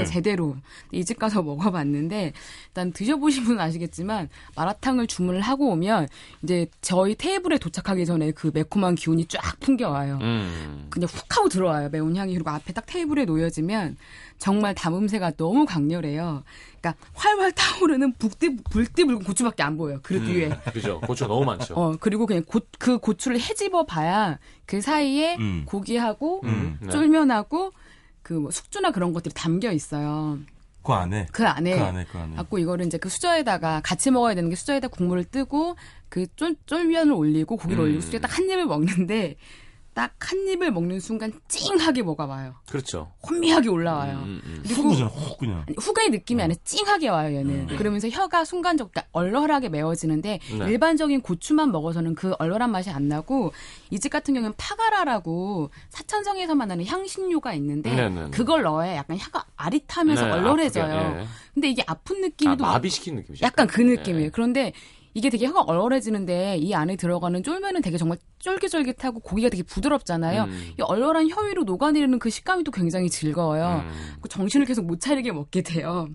[0.00, 0.56] 예, 제대로
[0.90, 2.32] 이 집 가서 먹어봤는데
[2.68, 6.08] 일단 드셔보신 분은 아시겠지만 마라탕을 주문을 하고 오면
[6.42, 10.18] 이제 저희 테이블에 도착하기 전에 그 매콤한 기운이 쫙 풍겨와요.
[10.20, 10.86] 음.
[10.90, 13.96] 그냥 훅 하고 들어와요 매운 향이 그리고 앞에 딱 테이블에 놓여지면
[14.38, 16.44] 정말 담음새가 너무 강렬해요.
[16.80, 20.34] 그러니까 활활 타오르는 북띠 불띠 붉은 고추밖에 안 보여요 그릇 음.
[20.34, 20.50] 위에.
[20.72, 21.00] 그죠.
[21.00, 21.74] 고추가 너무 많죠.
[21.74, 25.64] 어 그리고 그냥 고, 그 고추를 헤집어 봐야 그 사이에 음.
[25.66, 26.78] 고기하고 음.
[26.80, 26.88] 네.
[26.90, 27.72] 쫄면하고
[28.22, 30.38] 그 뭐 숙주나 그런 것들이 담겨 있어요.
[30.88, 31.26] 그 안에?
[31.32, 31.76] 그 안에.
[31.76, 32.36] 그 안에 그 안에.
[32.36, 35.76] 갖고 이거를 이제 그 수저에다가 같이 먹어야 되는 게 수저에다 국물을 뜨고
[36.08, 37.84] 그 쫄, 쫄면을 올리고 고기를 음.
[37.88, 39.36] 올리고 수저에 딱 한 입을 먹는데
[39.98, 42.54] 딱 한 입을 먹는 순간 찡하게 뭐가 와요.
[42.68, 43.10] 그렇죠.
[43.26, 44.18] 혼미하게 올라와요.
[44.18, 44.62] 음, 음.
[44.66, 45.64] 훅 그잖아, 훅 그냥.
[45.78, 47.66] 후가의 느낌이 아니라 찡하게 와요, 얘는.
[47.78, 50.70] 그러면서 혀가 순간적, 그러니까 얼얼하게 메워지는데, 네.
[50.70, 53.52] 일반적인 고추만 먹어서는 그 얼얼한 맛이 안 나고,
[53.90, 58.30] 이 집 같은 경우는 파가라라고 사천성에서 만 나는 향신료가 있는데, 네, 네, 네.
[58.30, 60.94] 그걸 넣어야 약간 혀가 아릿하면서 네, 얼얼해져요.
[60.94, 61.26] 아프게, 예.
[61.54, 63.44] 근데 이게 아픈 아, 느낌도 마비시킨 느낌이죠.
[63.46, 64.26] 약간 그 느낌이에요.
[64.26, 64.30] 예.
[64.30, 64.72] 그런데
[65.18, 70.44] 이게 되게 혀가 얼얼해지는데 이 안에 들어가는 쫄면은 되게 정말 쫄깃쫄깃하고 고기가 되게 부드럽잖아요.
[70.44, 70.72] 음.
[70.78, 73.82] 이 얼얼한 혀 위로 녹아내리는 그 식감이 또 굉장히 즐거워요.
[73.84, 74.16] 음.
[74.20, 76.08] 그 정신을 계속 못 차리게 먹게 돼요.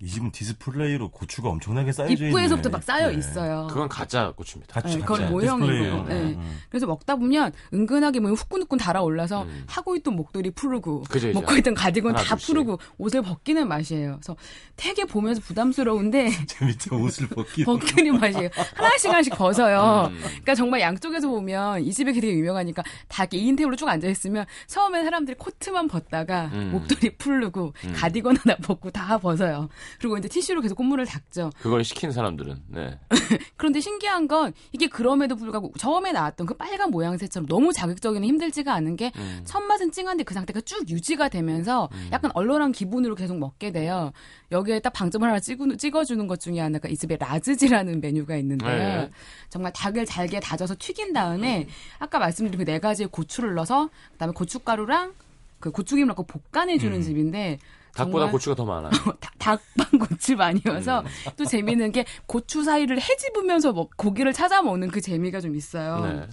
[0.00, 2.26] 이 집은 디스플레이로 고추가 엄청나게 쌓여져 있네.
[2.28, 3.14] 입구에서부터 막 쌓여 네.
[3.18, 3.66] 있어요.
[3.68, 4.80] 그건 가짜 고추입니다.
[4.80, 5.66] 같이 네, 그건 모형이고.
[5.66, 6.04] 디스플레이예요.
[6.04, 6.14] 네.
[6.36, 6.58] 음.
[6.68, 9.64] 그래서 먹다 보면 은근하게 뭐 후끈후끈 달아올라서 음.
[9.66, 11.32] 하고 있던 목도리 푸르고 그죠.
[11.32, 12.46] 먹고 있던 가디건 다 둘씩.
[12.46, 14.20] 푸르고 옷을 벗기는 맛이에요.
[14.22, 14.36] 그래서
[14.76, 17.64] 되게 보면서 부담스러운데 재밌죠 옷을 벗기.
[17.64, 18.50] 벗기는 맛이에요.
[18.76, 20.10] 하나씩 하나씩 벗어요.
[20.12, 20.18] 음.
[20.20, 24.46] 그러니까 정말 양쪽에서 보면 이 집이 되게 유명하니까 다 이렇게 2인 테이블로 쭉 앉아 있으면
[24.68, 26.70] 처음엔 사람들이 코트만 벗다가 음.
[26.70, 29.68] 목도리 풀르고 가디건 하나 벗고 다 벗어요.
[29.98, 31.50] 그리고 이제 티슈로 계속 콧물을 닦죠.
[31.60, 32.98] 그걸 시킨 사람들은 네.
[33.56, 38.94] 그런데 신기한 건 이게 그럼에도 불구하고 처음에 나왔던 그 빨간 모양새처럼 너무 자극적이는 힘들지가 않은
[38.96, 39.42] 게 음.
[39.44, 44.12] 첫 맛은 찡한데 그 상태가 쭉 유지가 되면서 약간 얼얼한 기분으로 계속 먹게 돼요.
[44.52, 48.70] 여기에 딱 방점을 하나 찍어, 찍어주는 것 중에 하나가 이 집에 라즈지라는 메뉴가 있는데요.
[49.02, 49.10] 네.
[49.50, 51.66] 정말 닭을 잘게 다져서 튀긴 다음에
[51.98, 55.14] 아까 말씀드린 그 네 가지의 고추를 넣어서 그다음에 고춧가루랑
[55.58, 57.58] 그 고추김을 넣고 볶아내주는 집인데
[57.98, 58.90] 닭보다 정말 고추가 더 많아요.
[59.20, 61.04] 다- 닭반 고추 많이여서
[61.36, 66.00] 또 재미있는 게 고추 사이를 헤집으면서 먹- 고기를 찾아 먹는 그 재미가 좀 있어요.
[66.04, 66.26] 네.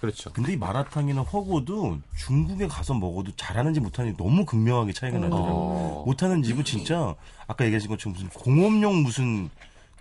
[0.00, 0.32] 그렇죠.
[0.32, 5.50] 근데 이 마라탕이나 허거도 중국에 가서 먹어도 잘하는지 못하는지 너무 극명하게 차이가 나더라고요.
[5.52, 6.02] 어.
[6.06, 7.16] 못하는 집은 진짜
[7.48, 9.50] 아까 얘기하신 것처럼 무슨 공업용 무슨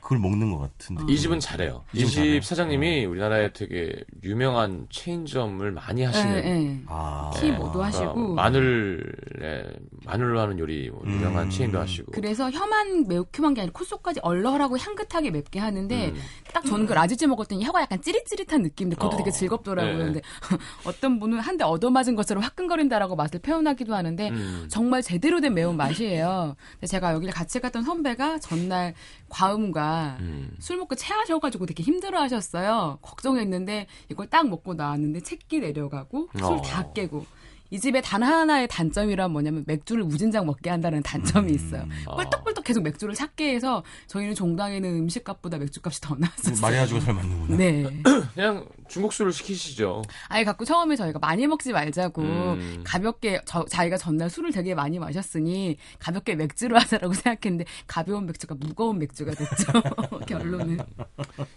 [0.02, 1.10] 그걸 먹는 것 같은 느낌.
[1.10, 1.84] 이 집은 잘해요.
[1.94, 2.44] 이 집.
[2.44, 6.82] 사장님이 우리나라에 되게 유명한 체인점을 많이 하시는 예, 예.
[6.88, 7.32] 아.
[7.36, 9.64] 티 뭐도 그러니까 하시고 마늘에
[10.06, 11.50] 마늘로 하는 요리 뭐 유명한 음.
[11.50, 16.16] 체인도 하시고 그래서 혀만 매우큐한 게 아니라 콧속까지 얼얼하고 향긋하게 맵게 하는데 음.
[16.58, 19.18] 딱 저는 그 라즈지 먹었더니 혀가 약간 찌릿찌릿한 느낌인데 그것도 어.
[19.18, 19.98] 되게 즐겁더라고요.
[19.98, 20.04] 네.
[20.06, 20.22] 근데
[20.86, 24.68] 어떤 분은 한 대 얻어맞은 것처럼 화끈거린다라고 맛을 표현하기도 하는데 음.
[24.70, 26.56] 정말 제대로 된 매운 맛이에요.
[26.74, 28.94] 근데 제가 여기를 같이 갔던 선배가 전날
[29.30, 30.52] 과음과 음.
[30.60, 33.00] 술 먹고 체하셔가지고 되게 힘들어하셨어요.
[33.02, 36.62] 걱정했는데 이걸 딱 먹고 나왔는데 채기 내려가고 술 어.
[36.62, 37.26] 다 깨고
[37.70, 41.86] 이 집에 단 하나의 단점이란 뭐냐면 맥주를 무진장 먹게 한다는 단점이 있어요.
[42.08, 42.16] 아.
[42.16, 46.62] 꿀떡꿀떡 계속 맥주를 찾게 해서 저희는 종당에는 음식값보다 맥주값이 더 나왔었어요.
[46.62, 47.58] 마리아주가 잘 맞는구나.
[47.58, 47.84] 네.
[48.34, 50.02] 그냥 중국 술을 시키시죠.
[50.30, 52.82] 아예 갖고 처음에 저희가 많이 먹지 말자고 음.
[52.86, 59.00] 가볍게 저, 자기가 전날 술을 되게 많이 마셨으니 가볍게 맥주로 하자라고 생각했는데 가벼운 맥주가 무거운
[59.00, 59.72] 맥주가 됐죠.
[60.28, 60.78] 결론은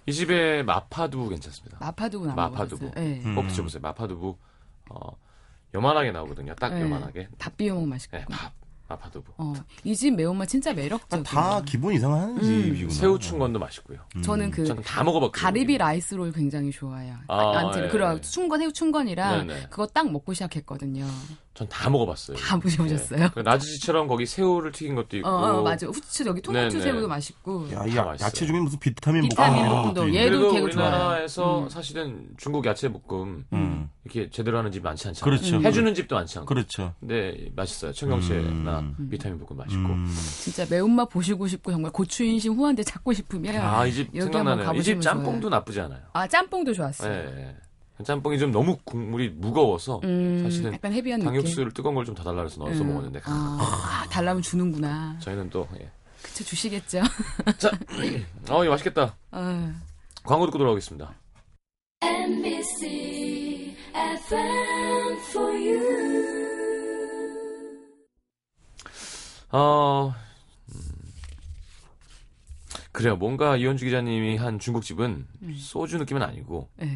[0.06, 1.78] 이 집의 마파두부 괜찮습니다.
[1.80, 2.90] 마파두부 안 마파두부.
[2.94, 3.20] 네.
[3.24, 3.34] 음.
[3.34, 3.80] 꼭 드셔보세요.
[3.80, 4.36] 마파두부
[4.90, 5.10] 어,
[5.74, 6.54] 요만하게 나오거든요.
[6.56, 6.82] 딱 네.
[6.82, 7.28] 요만하게.
[7.38, 8.16] 밥 비벼 먹으면 맛있고.
[8.16, 8.52] 네, 밥
[8.88, 9.32] 마파두부.
[9.38, 9.52] 어,
[9.84, 11.22] 이 집 매운맛 진짜 매력적이에요.
[11.22, 12.24] 다 가본 집이구나.
[12.26, 14.00] 음, 새우 춘권도 맛있고요.
[14.24, 15.40] 저는 그 저는 다 먹어봤거든요.
[15.42, 17.14] 가리비 라이스롤 굉장히 좋아해요.
[17.28, 17.88] 아, 아, 아무튼 예.
[17.88, 19.66] 그래 춘권 새우 춘권이랑 네네.
[19.70, 21.06] 그거 딱 먹고 시작했거든요.
[21.52, 22.36] 전 다 먹어봤어요.
[22.36, 23.30] 다 드셔보셨어요?
[23.34, 25.28] 그 라즈지처럼 거기 새우를 튀긴 것도 있고.
[25.28, 25.86] 어, 어, 맞아.
[25.86, 26.80] 후추 저기 통후추 네네.
[26.80, 27.68] 새우도 맛있고.
[27.72, 28.14] 야, 이 야.
[28.20, 30.60] 야채 중에 무슨 비타민 비타민 볶음 볶음도 것도 얘도 되게.
[30.60, 31.68] 우리나라에서 음.
[31.68, 33.90] 사실은 중국 야채 볶음 음.
[34.04, 35.24] 이렇게 제대로 하는 집 많지 않잖아요.
[35.36, 35.56] 그렇죠.
[35.56, 35.66] 음.
[35.66, 36.46] 해주는 집도 많지 않고.
[36.46, 36.94] 그렇죠.
[37.00, 37.92] 근데 맛있어요.
[37.92, 39.08] 청경채나 음.
[39.10, 39.88] 비타민 볶음 맛있고.
[39.92, 40.14] 음.
[40.40, 44.72] 진짜 매운맛 보시고 싶고 정말 고추 인심 후한데 찾고 싶으면 아, 이집 여기 생각나네요.
[44.74, 45.50] 이 집 짬뽕도 좋아요.
[45.50, 46.00] 나쁘지 않아요.
[46.12, 47.12] 아 짬뽕도 좋았어요.
[47.12, 47.56] 예, 예.
[48.04, 51.32] 짬뽕이 좀 너무 국물이 무거워서 음, 사실은 약간 헤비한 느낌.
[51.32, 52.88] 당육수를 뜨거운 걸 좀 더 달라 그래서 넣어서 음.
[52.88, 55.16] 먹었는데 아, 아, 달라면 주는구나.
[55.20, 55.90] 저희는 또 예.
[56.22, 57.02] 그쵸 주시겠죠.
[57.58, 57.70] 자,
[58.50, 59.14] 어, 이거 맛있겠다.
[59.32, 59.72] 어.
[60.24, 61.14] 광고 듣고 돌아오겠습니다.
[62.02, 66.10] NBC FM for you.
[69.52, 70.12] 어, 음,
[72.92, 73.16] 그래요.
[73.16, 75.54] 뭔가 이현주 기자님이 한 중국집은 음.
[75.56, 76.88] 소주 느낌은 아니고 네.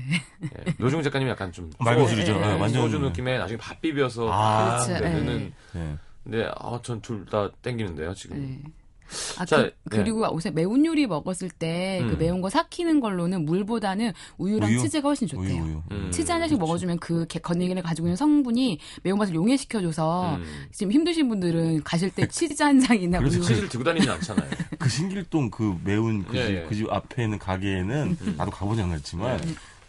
[0.42, 2.32] 예, 노중 작가님이 약간 좀 말고술이죠.
[2.32, 2.60] 예, 예, 네, 예.
[2.60, 5.04] 완전 소주 느낌에 나중에 밥 비벼서 아, 그렇죠.
[5.04, 5.14] 네, 예.
[5.20, 5.96] 내는 네.
[6.24, 8.64] 근데 아, 전 둘 다 땡기는데요 지금.
[9.08, 9.40] 네.
[9.40, 12.18] 아, 자, 그, 리고 요새 매운 요리 먹었을 때그 음.
[12.18, 14.80] 매운 거 삭히는 걸로는 물보다는 우유랑 우유?
[14.80, 15.62] 치즈가 훨씬 좋대요.
[15.62, 15.82] 우유, 우유.
[15.92, 16.10] 음.
[16.10, 20.44] 치즈 한 잔씩 먹어주면 그 개- 건더기를 가지고 있는 성분이 매운맛을 용해시켜줘서 음.
[20.72, 24.48] 지금 힘드신 분들은 가실 때 치즈 한 장이나 그래서 우유 치즈를 들고 다니진 않잖아요.
[24.78, 26.66] 그 신길동 그 매운 그집 예, 예.
[26.68, 28.34] 그집 앞에 있는 가게에는 음.
[28.36, 29.38] 나도 가보지 않았지만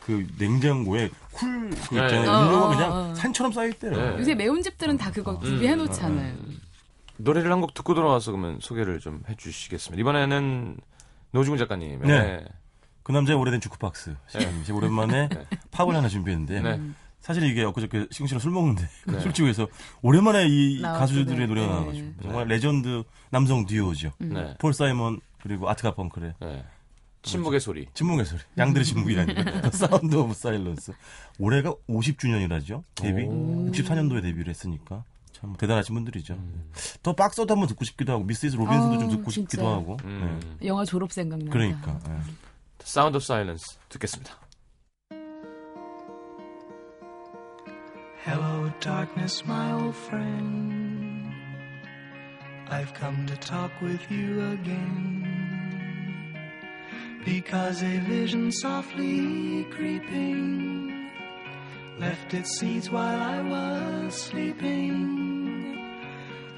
[0.06, 2.22] 그 냉장고에 쿨그 예, 있잖아요.
[2.22, 2.46] 예.
[2.46, 3.16] 음료가 어, 그냥 어, 어.
[3.16, 3.94] 산처럼 쌓여있대요.
[3.94, 4.20] 예.
[4.20, 6.36] 요새 매운 집들은 다 그거 구비해 놓잖아요.
[7.18, 10.00] 노래를 한 곡 듣고 돌아와서 그러면 소개를 좀 해주시겠습니다.
[10.02, 10.78] 이번에는
[11.32, 12.02] 노중훈 작가님.
[12.04, 12.46] 네.
[13.04, 14.16] 그 남자의 오래된 주크박스.
[14.28, 15.30] 시간이 오랜만에
[15.72, 16.82] 팝을 하나 준비했는데 네.
[17.20, 19.20] 사실 이게 엊그저께 시경 씨랑 술 먹는데 네.
[19.22, 19.68] 술집에서
[20.02, 20.82] 오랜만에 이.
[20.82, 21.74] 가수들의 노래가 네.
[21.74, 24.12] 나와가지고 정말 레전드 남성 듀오죠.
[24.20, 24.56] 네.
[24.60, 26.66] 폴 사이먼 그리고 아트 가펑클의 네.
[27.24, 27.88] 침묵의 소리.
[27.94, 28.42] 침묵의 소리.
[28.58, 29.70] 양들의 침묵이라니까.
[29.74, 30.92] Sound of Silence.
[31.40, 32.84] 올해가 50주년이라죠.
[32.94, 33.24] 데뷔.
[33.24, 33.72] 오.
[33.72, 35.04] 64년도에 데뷔를 했으니까.
[35.46, 36.38] 참 대단하신 분들이죠.
[37.04, 39.52] 더 박서도 한번 듣고 싶기도 하고 미스이즈 로빈슨도 아, 좀 듣고 진짜.
[39.52, 39.98] 싶기도 하고.
[40.04, 40.40] 음.
[40.60, 40.68] 네.
[40.68, 41.52] 영화 졸업 생각나.
[41.52, 42.00] 그러니까.
[42.10, 42.18] 예.
[42.80, 44.34] 사운드 오브 사일런스 듣겠습니다.
[48.26, 51.32] Hello, darkness, my old friend.
[52.70, 55.24] I've come to talk with you again.
[57.24, 61.12] Because a vision softly creeping
[62.00, 65.35] left its seeds while I was sleeping.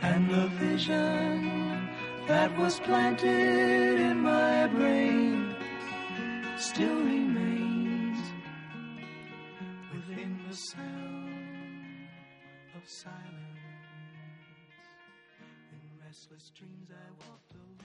[0.06, 1.88] And the vision
[2.26, 5.54] that was planted in my brain
[6.56, 8.18] still remains
[9.92, 12.08] within the sound
[12.76, 13.22] of silence.
[15.72, 17.78] In restless dreams, I walked alone.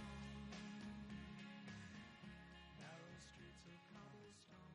[2.81, 4.73] Narrow streets of cobblestone.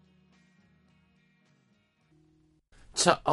[2.94, 3.32] 자, 어,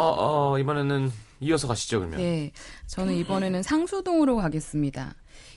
[0.53, 2.18] 어, 이번에는 이어서 가시죠, 그러면.
[2.18, 2.52] 네,
[2.86, 5.14] 저는 이번에는 상수동으로 가겠습니다.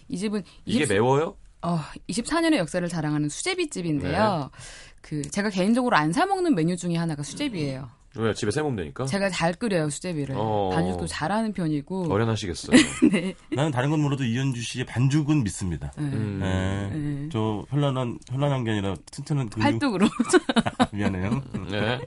[0.09, 1.35] 이 집은 이게 20 매워요?
[1.61, 4.49] 어, 24년의 역사를 자랑하는 수제비 집인데요.
[4.51, 4.57] 네.
[5.01, 7.89] 그 제가 개인적으로 안 사 먹는 메뉴 중에 하나가 수제비예요.
[8.15, 8.33] 왜요?
[8.33, 9.05] 집에 세모면 되니까?
[9.05, 10.33] 제가 잘 끓여요 수제비를.
[10.37, 10.71] 어.
[10.73, 12.11] 반죽도 잘하는 편이고.
[12.11, 12.75] 어련하시겠어요.
[13.11, 13.35] 네.
[13.53, 15.91] 나는 다른 건 몰라도 이현주 씨의 반죽은 믿습니다.
[15.97, 16.03] 네.
[16.03, 16.39] 음.
[16.43, 16.97] 예.
[16.97, 17.29] 네.
[17.31, 20.07] 저 현란한 현란한 게 아니라 튼튼한 근육 팔뚝으로.
[20.93, 21.43] 미안해요.
[21.69, 21.99] 네.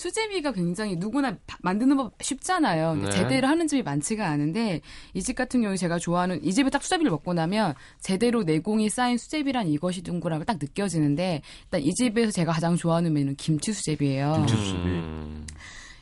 [0.00, 2.94] 수제비가 굉장히 누구나 바- 만드는 법 쉽잖아요.
[2.96, 3.10] 네.
[3.10, 4.80] 제대로 하는 집이 많지가 않은데
[5.14, 9.18] 이 집 같은 경우에 제가 좋아하는 이 집에 딱 수제비를 먹고 나면 제대로 내공이 쌓인
[9.18, 14.32] 수제비란 이것이 둥그라고 딱 느껴지는데 일단 이 집에서 제가 가장 좋아하는 메뉴는 김치 수제비예요.
[14.38, 14.84] 김치 수제비.
[14.88, 15.46] 음.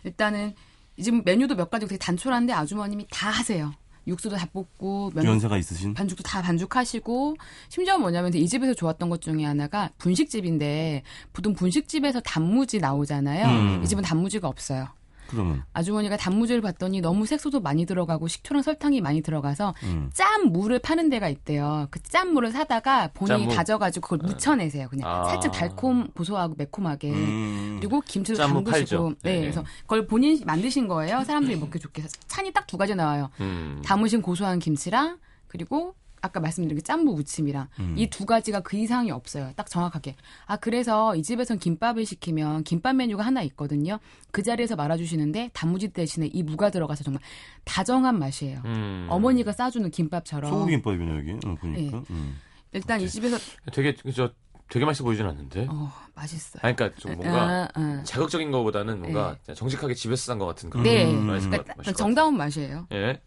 [0.04, 0.54] 일단은
[0.96, 3.72] 이 집 메뉴도 몇 가지 되게 단촐한데 아주머님이 다 하세요.
[4.08, 7.36] 육수도 다 볶고 면 연세가 있으신 반죽도 다 반죽하시고
[7.68, 13.46] 심지어 뭐냐면 이 집에서 좋았던 것 중에 하나가 분식집인데 보통 분식집에서 단무지 나오잖아요.
[13.46, 13.82] 음.
[13.84, 14.88] 이 집은 단무지가 없어요.
[15.28, 20.10] 그러면 아주머니가 단무지를 봤더니 너무 색소도 많이 들어가고 식초랑 설탕이 많이 들어가서 음.
[20.12, 21.86] 짠 물을 파는 데가 있대요.
[21.90, 23.54] 그 짠 물을 사다가 본인이 짠무.
[23.54, 24.88] 다져가지고 그걸 묻혀내세요.
[24.88, 25.24] 그냥 아.
[25.24, 27.10] 살짝 달콤 고소하고 매콤하게.
[27.12, 27.76] 음.
[27.80, 29.12] 그리고 김치도 담그시고.
[29.22, 29.40] 네, 네.
[29.42, 31.22] 그래서 그걸 본인이 만드신 거예요.
[31.24, 32.04] 사람들이 먹기 좋게.
[32.26, 33.30] 찬이 딱 두 가지 나와요.
[33.40, 33.80] 음.
[33.84, 37.94] 담으신 고소한 김치랑 그리고 아까 말씀드린 그 짠무 무침이랑 음.
[37.96, 39.52] 이두 가지가 그 이상이 없어요.
[39.56, 40.16] 딱 정확하게.
[40.46, 43.98] 아 그래서 이 집에선 김밥을 시키면 김밥 메뉴가 하나 있거든요.
[44.30, 47.22] 그 자리에서 말아주시는데 단무지 대신에 이 무가 들어가서 정말
[47.64, 48.62] 다정한 맛이에요.
[48.64, 49.06] 음.
[49.10, 50.50] 어머니가 싸주는 김밥처럼.
[50.50, 51.98] 소고기김밥이네 여기 어, 보니까.
[51.98, 52.04] 네.
[52.10, 52.38] 음.
[52.72, 53.38] 일단 이 집에서
[53.72, 54.30] 되게, 저,
[54.68, 55.66] 되게 맛있어 보이진 않는데.
[55.70, 56.60] 어 맛있어요.
[56.62, 58.02] 아니, 그러니까 좀 뭔가 아, 아.
[58.04, 61.10] 자극적인 것보다는 뭔가 그냥 정직하게 집에서 산 것 같은 그런 네.
[61.10, 62.82] 음, 맛있을 것 그러니까 것 정다운 맛이에요.
[62.90, 63.00] 같아요.
[63.08, 63.20] 예.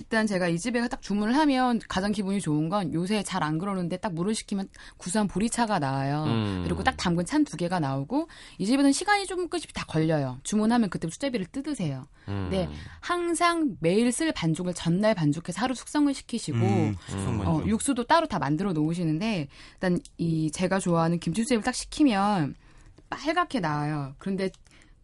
[0.00, 3.96] 일단 제가 이 집에 딱 주문을 하면 가장 기분이 좋은 건 요새 잘 안 그러는데
[3.96, 6.24] 딱 물을 시키면 구수한 보리차가 나와요.
[6.26, 6.60] 음.
[6.64, 10.38] 그리고 딱 담근 찬 두 개가 나오고 이 집에는 시간이 좀 끝이 다 걸려요.
[10.42, 12.04] 주문하면 그때 수제비를 뜯으세요.
[12.28, 12.48] 음.
[12.50, 12.68] 네.
[13.00, 17.62] 항상 매일 쓸 반죽을 전날 반죽해서 하루 숙성을 시키시고 음, 숙성 어.
[17.66, 22.54] 육수도 따로 다 만들어 놓으시는데 일단 이 제가 좋아하는 김치 수제비를 딱 시키면
[23.08, 24.14] 빨갛게 나와요.
[24.18, 24.50] 그런데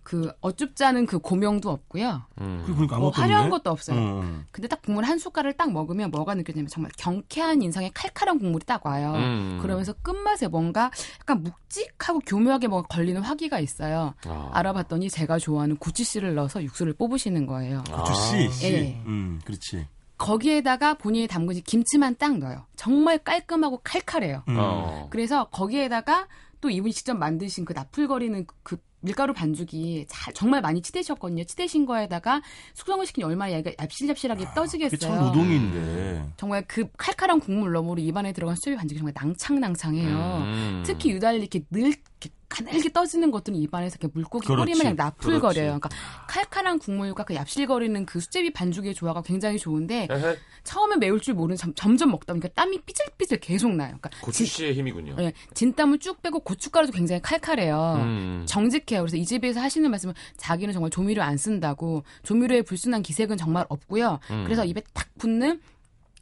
[0.06, 2.22] 그 어쭙잖은 그 고명도 없고요.
[2.40, 2.62] 음.
[2.64, 3.50] 그리고 보니까 뭐 화려한 없네?
[3.50, 3.98] 것도 없어요.
[4.20, 4.46] 음.
[4.52, 8.86] 근데 딱 국물 한 숟갈을 딱 먹으면 뭐가 느껴지냐면 정말 경쾌한 인상의 칼칼한 국물이 딱
[8.86, 9.14] 와요.
[9.16, 9.58] 음.
[9.60, 14.14] 그러면서 끝맛에 뭔가 약간 묵직하고 교묘하게 뭔가 걸리는 화기가 있어요.
[14.26, 14.50] 아.
[14.52, 17.82] 알아봤더니 제가 좋아하는 고추씨를 넣어서 육수를 뽑으시는 거예요.
[17.90, 18.14] 고추 아.
[18.14, 18.48] 씨.
[18.62, 19.02] 예.
[19.06, 19.88] 음, 그렇지.
[20.18, 22.64] 거기에다가 본인이 담그신 김치만 딱 넣어요.
[22.76, 24.44] 정말 깔끔하고 칼칼해요.
[24.50, 24.56] 음.
[24.56, 25.08] 어.
[25.10, 26.28] 그래서 거기에다가
[26.60, 31.44] 또 이분이 직접 만드신 그 나풀거리는 그 밀가루 반죽이 잘, 정말 많이 치대셨거든요.
[31.44, 32.42] 치대신 거에다가
[32.74, 34.98] 숙성을 시킨 얼마 얘가 얍실얍실하게 아, 떠지겠어요.
[34.98, 36.24] 참 노동인데.
[36.36, 40.16] 정말 그 칼칼한 국물 너머로 입안에 들어간 수제비 반죽이 정말 낭창낭창해요.
[40.16, 40.82] 음.
[40.84, 45.40] 특히 유달리 이렇게 늘 이렇게 가늘게 떠지는 것들은 입안에서 이렇게 물고기 그렇지, 꼬리마냥 나풀거려요.
[45.40, 45.60] 그렇지.
[45.60, 45.88] 그러니까
[46.28, 50.36] 칼칼한 국물과 그 얍실거리는 그 수제비 반죽의 조화가 굉장히 좋은데 에헤.
[50.64, 53.96] 처음에 매울 줄 모르는 점, 점점 먹다 보니까 땀이 삐질삐질 계속 나요.
[54.00, 55.16] 그러니까 고추씨의 힘이군요.
[55.20, 57.94] 예, 진땀을 쭉 빼고 고춧가루도 굉장히 칼칼해요.
[58.00, 58.44] 음.
[58.46, 59.02] 정직해요.
[59.02, 64.18] 그래서 이 집에서 하시는 말씀은 자기는 정말 조미료 안 쓴다고 조미료의 불순한 기색은 정말 없고요.
[64.30, 64.44] 음.
[64.44, 65.60] 그래서 입에 탁 붙는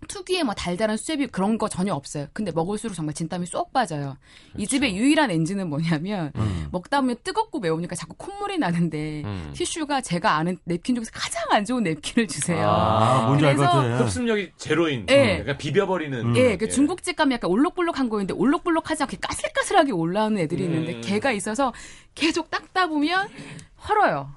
[0.04, 2.26] 특유의 뭐 달달한 수제비 그런 거 전혀 없어요.
[2.32, 4.16] 근데 먹을수록 정말 진땀이 쏙 빠져요.
[4.56, 6.48] 이 집의 유일한 엔진은 뭐냐면 그렇죠.
[6.50, 6.68] 음.
[6.72, 9.52] 먹다 보면 뜨겁고 매우니까 자꾸 콧물이 나는데 음.
[9.54, 12.68] 티슈가 제가 아는 냅킨 중에서 가장 안 좋은 냅킨을 주세요.
[12.68, 14.04] 아, 뭔지 알것 그래서 같아.
[14.04, 15.06] 흡습력이 제로인.
[15.10, 15.40] 예.
[15.40, 16.18] 약간 비벼버리는.
[16.20, 16.36] 음.
[16.36, 21.00] 예, 그 중국집 가면 약간 올록볼록한 거인데 올록볼록하지 않게 까슬까슬하게 올라오는 애들이 있는데 음.
[21.02, 21.72] 걔가 있어서
[22.14, 23.28] 계속 닦다 보면
[23.88, 24.30] 헐어요.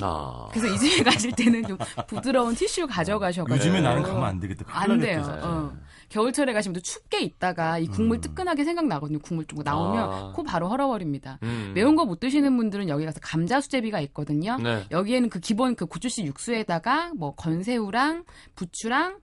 [0.00, 0.48] 아.
[0.52, 4.64] 그래서 이 집에 가실 때는 좀 부드러운 티슈 가져가셔가지고 요즘에 나는 가면 안 되겠다.
[4.68, 5.22] 안 돼요.
[5.42, 5.72] 어.
[6.10, 8.20] 겨울철에 가시면 또 춥게 있다가 이 국물 음.
[8.20, 9.18] 뜨끈하게 생각나거든요.
[9.20, 10.32] 국물 좀 나오면 아.
[10.34, 11.38] 코 바로 헐어버립니다.
[11.42, 11.72] 음.
[11.74, 14.58] 매운 거 못 드시는 분들은 여기 가서 감자 수제비가 있거든요.
[14.62, 14.84] 네.
[14.90, 18.24] 여기에는 그 기본 그 고추씨 육수에다가 뭐 건새우랑
[18.56, 19.18] 부추랑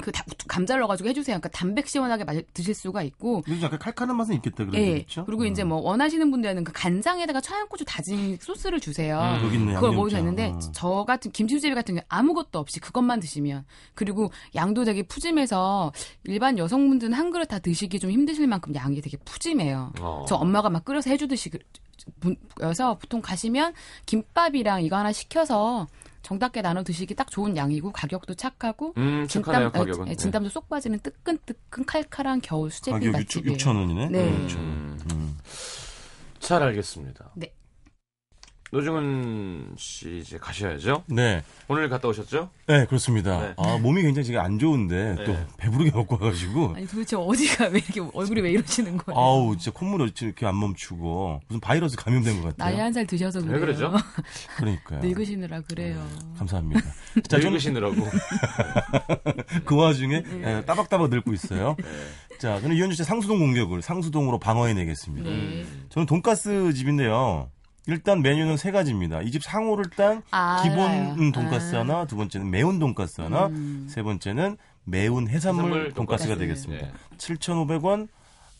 [0.00, 1.34] 그 다- 감자를 넣어가지고 해주세요.
[1.38, 3.42] 그러니까 담백 시원하게 마- 드실 수가 있고.
[3.42, 5.04] 그래서 약간 칼칼한 맛은 있겠다 그런 예.
[5.06, 9.18] 죠 그리고 이제 뭐 원하시는 분들은 그 간장에다가 청양고추 다진 소스를 주세요.
[9.20, 9.44] 음.
[9.46, 10.58] 여기 있네, 그걸 되는데 어.
[10.72, 15.92] 저 같은 김치수제비 같은 경우 아무것도 없이 그것만 드시면 그리고 양도 되게 푸짐해서
[16.24, 19.92] 일반 여성분들은 한 그릇 다 드시기 좀 힘드실 만큼 양이 되게 푸짐해요.
[20.00, 20.24] 어.
[20.28, 21.58] 저 엄마가 막 끓여서 해주듯이 그-
[22.20, 23.74] 분여서 보통 가시면
[24.06, 25.86] 김밥이랑 이거 하나 시켜서
[26.22, 30.08] 정답게 나눠 드시기 딱 좋은 양이고 가격도 착하고 음, 착하네요, 어, 가격은.
[30.08, 33.56] 예, 진땀도 쏙 빠지는 뜨끈뜨끈 칼칼한 겨울 수제비 맛집이에요.
[33.56, 34.08] 6천 원이네.
[34.10, 34.28] 네.
[34.28, 34.98] 음.
[35.12, 35.38] 음.
[36.38, 37.30] 잘 알겠습니다.
[37.34, 37.52] 네.
[38.72, 41.02] 노중은 씨 이제 가셔야죠.
[41.08, 42.50] 네, 오늘 갔다 오셨죠?
[42.68, 43.40] 네 그렇습니다.
[43.40, 43.54] 네.
[43.56, 45.24] 아 몸이 굉장히 지금 안 좋은데 네.
[45.24, 49.18] 또 배부르게 먹고 와가지고 아니 도대체 어디가 왜 이렇게 얼굴이 왜 이러시는 거예요?
[49.20, 52.84] 아우 진짜 콧물이 이렇게 안 멈추고 무슨 바이러스 감염된 것 나이 같아요.
[52.84, 53.54] 한살 드셔서 그래요.
[53.54, 53.92] 왜 그러죠?
[54.56, 55.00] 그러니까요.
[55.00, 56.06] 늙으시느라 그래요.
[56.38, 56.80] 감사합니다.
[57.28, 57.96] 자, 늙으시느라고.
[59.66, 60.58] 그 와중에 네.
[60.58, 61.74] 예, 따박따박 늙고 있어요.
[61.78, 62.38] 네.
[62.38, 65.28] 자, 저는 이현주 씨 상수동 공격을 상수동으로 방어해내겠습니다.
[65.28, 65.64] 네.
[65.88, 67.50] 저는 돈가스 집인데요.
[67.86, 69.22] 일단 메뉴는 세 가지입니다.
[69.22, 70.90] 이 집 상호를 딴 아, 기본.
[71.18, 71.80] 음, 돈가스 아.
[71.80, 73.86] 하나, 두 번째는 매운 돈가스 하나, 음.
[73.88, 76.38] 세 번째는 매운 해산물, 해산물 돈가스가 돈가스.
[76.66, 76.86] 되겠습니다.
[76.86, 76.92] 네.
[77.16, 78.08] 7,500원,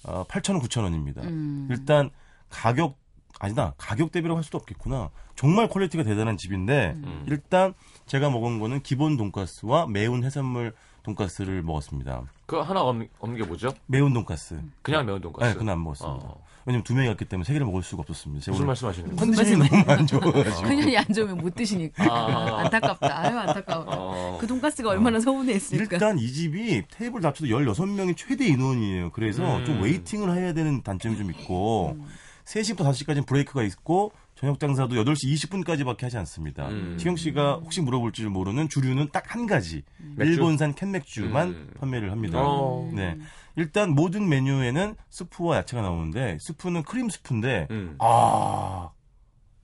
[0.04, 1.22] 어, 8,000원, 9,000원입니다.
[1.24, 1.68] 음.
[1.70, 2.10] 일단
[2.48, 2.98] 가격
[3.38, 5.10] 아니다 가격 대비라고 할 수도 없겠구나.
[5.34, 7.24] 정말 퀄리티가 대단한 집인데 음.
[7.26, 7.72] 일단
[8.06, 12.22] 제가 먹은 거는 기본 돈가스와 매운 해산물 돈가스를 먹었습니다.
[12.44, 13.72] 그거 하나 없, 없는 게 뭐죠?
[13.86, 14.60] 매운 돈가스.
[14.82, 15.46] 그냥 매운 돈가스.
[15.48, 16.26] 네, 그건 안 먹었습니다.
[16.26, 16.42] 어.
[16.66, 18.38] 왜냐면 두 명이 갔기 때문에 세 개를 먹을 수가 없었습니다.
[18.50, 19.16] 무슨 오늘 말씀하시는 거예요?
[19.34, 20.62] 컨디션이 너무 안 좋아가지고.
[20.68, 22.58] 근육이 안 좋으면 못 드시니까 아.
[22.64, 23.18] 안타깝다.
[23.18, 23.84] 아유 안타까워.
[23.88, 24.38] 어.
[24.40, 25.84] 그 돈가스가 얼마나 서운했을까.
[25.92, 29.10] 일단 이 집이 테이블 합쳐도 16명이 최대 인원이에요.
[29.12, 29.64] 그래서 음.
[29.64, 31.96] 좀 waiting을 해야 되는 단점이 좀 있고
[32.44, 36.68] 3시부터 5시까지는 break가 있고 저녁 장사도 8시 20분까지밖에 하지 않습니다.
[36.68, 36.96] 음.
[37.00, 39.82] 시경 씨가 혹시 물어볼 줄 모르는 주류는 딱 한 가지.
[40.16, 40.32] 맥주?
[40.32, 41.70] 일본산 캔맥주만 음.
[41.78, 42.38] 판매를 합니다.
[42.42, 42.90] 어.
[42.92, 43.16] 네.
[43.56, 47.96] 일단 모든 메뉴에는 스프와 야채가 나오는데 스프는 크림 스프인데 음.
[47.98, 48.90] 아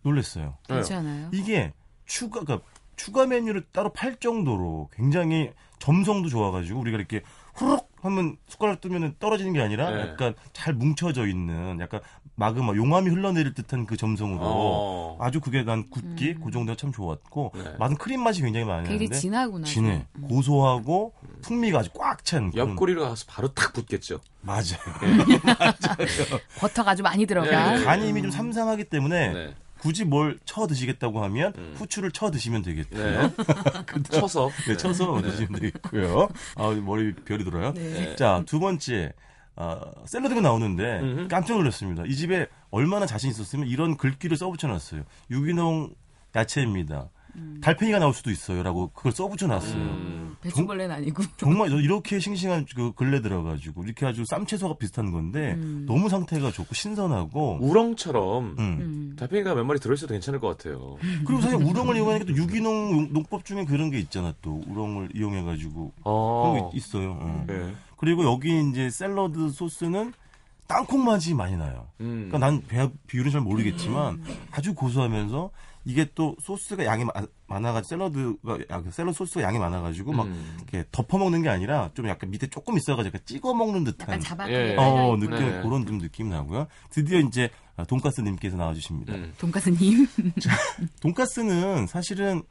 [0.02, 0.58] 놀랬어요.
[0.66, 1.30] 괜찮아요.
[1.32, 1.72] 이게
[2.04, 7.22] 추가 그러니까 추가 메뉴를 따로 팔 정도로 굉장히 점성도 좋아가지고 우리가 이렇게
[7.54, 10.00] 후룩 하면 숟가락 뜨면 떨어지는 게 아니라 네.
[10.00, 12.00] 약간 잘 뭉쳐져 있는 약간
[12.36, 15.18] 마그마 용암이 흘러내릴 듯한 그 점성으로 어.
[15.20, 17.74] 아주 그게 난 굵기 그 정도가 참 좋았고 네.
[17.78, 19.64] 맛은 크림 맛이 굉장히 많이 되게 나는데 진하구나.
[19.66, 24.20] 진해 고소하고 풍미가 아주 꽉 찬 옆구리로 가서 바로 탁 붙겠죠.
[24.42, 24.78] 맞아요.
[26.60, 27.72] 버터가 아주 많이 들어가.
[27.76, 27.84] 네.
[27.84, 29.54] 간이 이미 좀 삼삼하기 때문에 네.
[29.86, 31.74] 굳이 뭘 쳐 드시겠다고 하면 음.
[31.76, 32.90] 후추를 쳐 드시면 되겠죠.
[32.98, 33.30] 네.
[34.10, 34.50] 쳐서.
[34.66, 36.28] 네, 쳐서 드시면 되겠고요.
[36.56, 37.44] 아, 머리 별이.
[37.74, 38.16] 네.
[38.16, 39.12] 자, 두 번째.
[39.54, 41.28] 아, 샐러드가 나오는데 음흠.
[41.28, 42.02] 깜짝 놀랐습니다.
[42.06, 45.02] 이 집에 얼마나 자신 있었으면 이런 글귀를 써붙여 놨어요.
[45.30, 45.94] 유기농
[46.34, 47.08] 야채입니다.
[47.62, 49.74] 달팽이가 나올 수도 있어요라고 그걸 써붙여 놨어요.
[49.82, 50.15] 음.
[50.50, 51.22] 배추벌레는 아니고.
[51.36, 55.84] 정말 저 이렇게 싱싱한 그 근래 들어가지고 이렇게 아주 쌈채소가 비슷한 건데 음.
[55.86, 58.56] 너무 상태가 좋고 신선하고 우렁처럼 음.
[58.58, 59.16] 음.
[59.18, 60.96] 달팽이가 몇 마리 들어있어도 괜찮을 것 같아요.
[61.26, 65.74] 그리고 사실 우렁을 이용하니까 또 유기농 용- 농법 중에 그런 게 있잖아 또 우렁을 이용해가지고
[65.74, 66.70] 그런 어.
[66.72, 67.18] 게 있어요.
[67.20, 67.44] 어.
[67.46, 67.74] 네.
[67.96, 70.12] 그리고 여기 이제 샐러드 소스는
[70.66, 71.86] 땅콩 맛이 많이 나요.
[72.00, 72.28] 음.
[72.28, 75.50] 그러니까 난 배- 비율은 잘 모르겠지만 아주 고소하면서
[75.84, 77.12] 이게 또 소스가 양이 마-
[77.48, 80.56] 많아가지고 샐러드가 아, 그 샐러드 소스가 양이 많아가지고 막 음.
[80.58, 84.20] 이렇게 덮어 먹는 게 아니라 좀 약간 밑에 조금 있어가지고 약간 찍어 먹는 듯한 약간
[84.20, 84.76] 자박하게 예.
[84.76, 85.16] 어.
[85.16, 85.62] 느낌 네.
[85.62, 86.66] 그런 좀 느낌 나고요.
[86.90, 89.14] 드디어 이제 아, 돈가스님께서 나와주십니다.
[89.14, 89.32] 음.
[89.38, 90.06] 돈가스님.
[91.00, 92.42] 돈가스는 사실은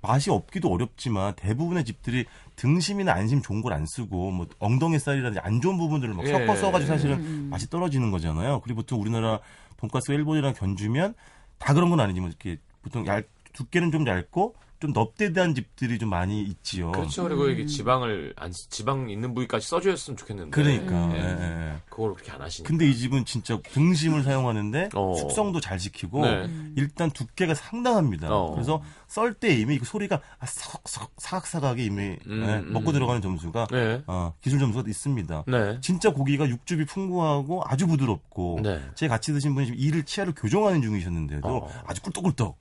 [0.00, 5.60] 맛이 없기도 어렵지만 대부분의 집들이 등심이나 안심 좋은 걸 안 쓰고 뭐 엉덩이 살이라든지 안
[5.60, 6.32] 좋은 부분들을 막 예.
[6.32, 7.48] 섞어 써가지고 사실은 음.
[7.50, 8.60] 맛이 떨어지는 거잖아요.
[8.60, 9.40] 그리고 보통 우리나라
[9.78, 11.14] 돈가스가 일본이랑 견주면
[11.58, 16.42] 다 그런 건 아니지만 이렇게 보통 얇 두께는 좀 얇고 좀 넙대대한 집들이 좀 많이
[16.42, 16.92] 있지요.
[16.92, 17.22] 그렇죠.
[17.22, 20.50] 그리고 이게 지방을 안 지방 있는 부위까지 써주셨으면 좋겠는데.
[20.50, 21.06] 그러니까.
[21.06, 21.14] 네.
[21.14, 21.76] 예, 예, 예.
[21.88, 22.68] 그걸 그렇게 안 하시니까.
[22.68, 25.14] 근데 이 집은 진짜 등심을 사용하는데 어.
[25.14, 26.50] 숙성도 잘 지키고 네.
[26.76, 28.28] 일단 두께가 상당합니다.
[28.30, 28.52] 어.
[28.52, 32.72] 그래서 썰 때 이미 그 소리가 아, 사각사각, 사각사각하게 이미 음, 예, 음.
[32.72, 34.02] 먹고 들어가는 점수가 네.
[34.06, 35.44] 어, 기술 점수가 있습니다.
[35.46, 35.78] 네.
[35.80, 38.82] 진짜 고기가 육즙이 풍부하고 아주 부드럽고 네.
[38.94, 41.70] 제 같이 드신 분이 지금 이를 치아를 교정하는 중이셨는데도 어.
[41.86, 42.58] 아주 꿀떡꿀떡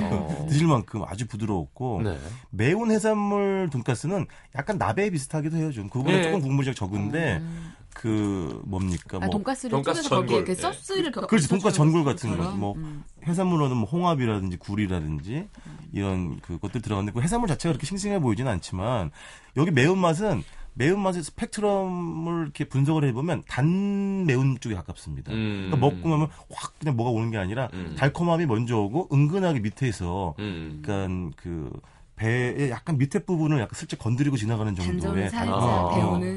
[0.00, 0.46] 어.
[0.48, 2.18] 드실 만큼 아주 부드러웠고 네.
[2.50, 4.26] 매운 해산물 돈가스는
[4.56, 6.22] 약간 나베 비슷하기도 해요 좀 그거보다 예.
[6.24, 7.72] 조금 국물이 적은데 음.
[7.94, 9.18] 그 뭡니까?
[9.18, 10.44] 아, 뭐 돈가스를 돈가스 쪼개서 거기에 전골.
[10.44, 10.54] 그 예.
[10.54, 12.50] 소스를 겨- 그렇지, 돈가스 전골 같은 거.
[12.52, 13.04] 뭐, 음.
[13.26, 15.46] 해산물로는 뭐 홍합이라든지 굴이라든지
[15.92, 19.10] 이런 그것들 들어갔는데 그 해산물 자체가 그렇게 싱싱해 보이지는 않지만
[19.58, 20.42] 여기 매운 맛은
[20.74, 25.32] 매운맛의 스펙트럼을 이렇게 분석을 해보면 단 매운 쪽에 가깝습니다.
[25.32, 25.68] 음.
[25.70, 27.94] 그러니까 먹고 나면 확 그냥 뭐가 오는 게 아니라 음.
[27.98, 30.80] 달콤함이 먼저 오고 은근하게 밑에서 음.
[30.82, 31.70] 약간 그
[32.16, 35.88] 배의 약간 밑에 부분을 약간 슬쩍 건드리고 지나가는 정도의 아.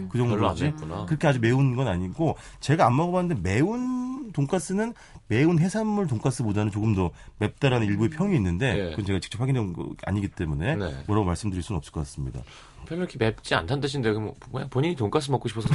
[0.10, 1.06] 그 별로 안 정도지.
[1.08, 4.94] 그렇게 아주 매운 건 아니고 제가 안 먹어봤는데 매운 돈가스는
[5.28, 8.90] 매운 해산물 돈가스보다는 조금 더 맵다라는 일부의 평이 있는데 예.
[8.92, 11.04] 그건 제가 직접 확인해 본거 아니기 때문에 네.
[11.08, 12.42] 뭐라고 말씀드릴 수는 없을 것 같습니다.
[12.86, 15.68] 별로 이렇게 맵지 않다는 뜻인데 그럼 그냥 본인이 돈가스 먹고 싶어서?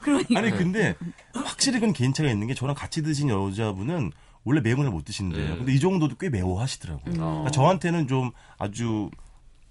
[0.00, 0.94] 그러니까 아니 근데
[1.34, 4.12] 확실히 그건 개인차가 있는 게 저랑 같이 드신 여자분은
[4.44, 5.54] 원래 매운 걸 못 드시는데요.
[5.54, 5.58] 음.
[5.58, 7.12] 근데 이 정도도 꽤 매워하시더라고요.
[7.14, 7.18] 음.
[7.18, 9.10] 그러니까 저한테는 좀 아주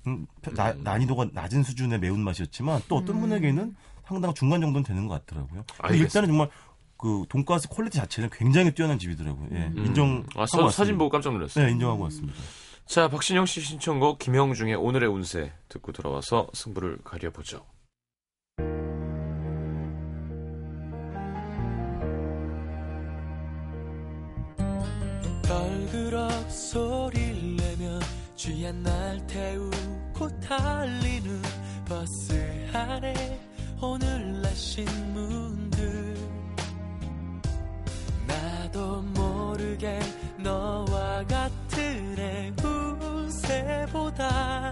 [0.05, 5.63] 음, 나- 난이도가 낮은 수준의 매운맛이었지만 또 어떤 분에게는 상당 중간 정도는 되는 것 같더라고요.
[5.81, 5.97] 근데.
[5.97, 6.49] 일단은 정말
[6.97, 9.47] 그 돈가스 퀄리티 자체는 굉장히 뛰어난 집이더라고요.
[9.51, 9.85] 예, 음.
[9.85, 10.25] 인정.
[10.35, 11.65] 아, 서, 사진 보고 깜짝 놀랐어요.
[11.65, 12.37] 네, 인정하고 왔습니다.
[12.85, 17.65] 자, 박신영 씨 신청곡 김형중의 오늘의 운세 듣고 들어와서 승부를 가려보죠.
[25.47, 27.99] 걸그럭 소리를 내며
[28.35, 31.41] 취한 날 태우고 달리는
[31.87, 32.33] 버스
[32.73, 33.39] 안에
[33.81, 36.26] 오늘 날 신문들
[38.77, 39.99] 나도 모르게
[40.37, 42.15] 너와 같은
[43.35, 44.71] 행운새보다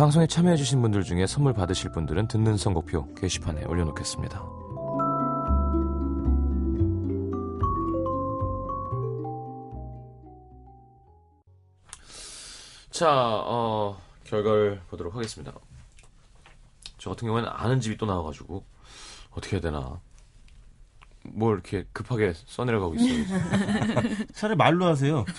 [0.00, 4.42] 방송에 참여해주신 분들 중에 선물 받으실 분들은 듣는 선곡표 게시판에 올려놓겠습니다.
[12.90, 15.52] 자, 어, 결과를 보도록 하겠습니다.
[16.96, 18.64] 저 같은 경우에는 아는 집이 또 나와가지고
[19.32, 20.00] 어떻게 해야 되나.
[21.22, 23.24] 뭘 이렇게 급하게 써내려가고 있어요.
[24.32, 25.24] 차라리 말로 하세요.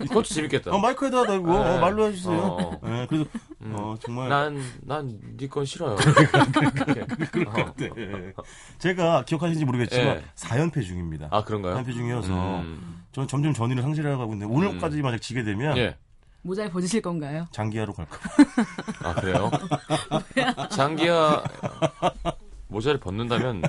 [0.00, 0.72] 그것도 재밌겠다.
[0.72, 1.54] 어, 마이크에다 대고 네.
[1.54, 2.36] 어, 말로 해주세요.
[2.36, 2.80] 어.
[2.82, 3.26] 네, 그래서
[3.62, 3.72] 음.
[3.76, 5.96] 어, 정말 난, 난, 네건 싫어요.
[5.96, 7.74] 그럴 것 같아.
[7.94, 8.32] 네.
[8.78, 10.24] 제가 기억하시는지 모르겠지만 예.
[10.34, 11.28] 4연패 중입니다.
[11.30, 11.76] 아, 그런가요?
[11.76, 13.02] 4연패 중이어서 음.
[13.12, 15.96] 저는 점점 전위를 상실해가고 있는데 오늘까지 만약 지게 되면 예.
[16.42, 17.46] 모자를 벗으실 건가요?
[17.50, 19.10] 장기하로 갈까 봐.
[19.10, 19.50] 아, 그래요?
[20.70, 21.44] 장기야,
[22.68, 23.62] 모자를 벗는다면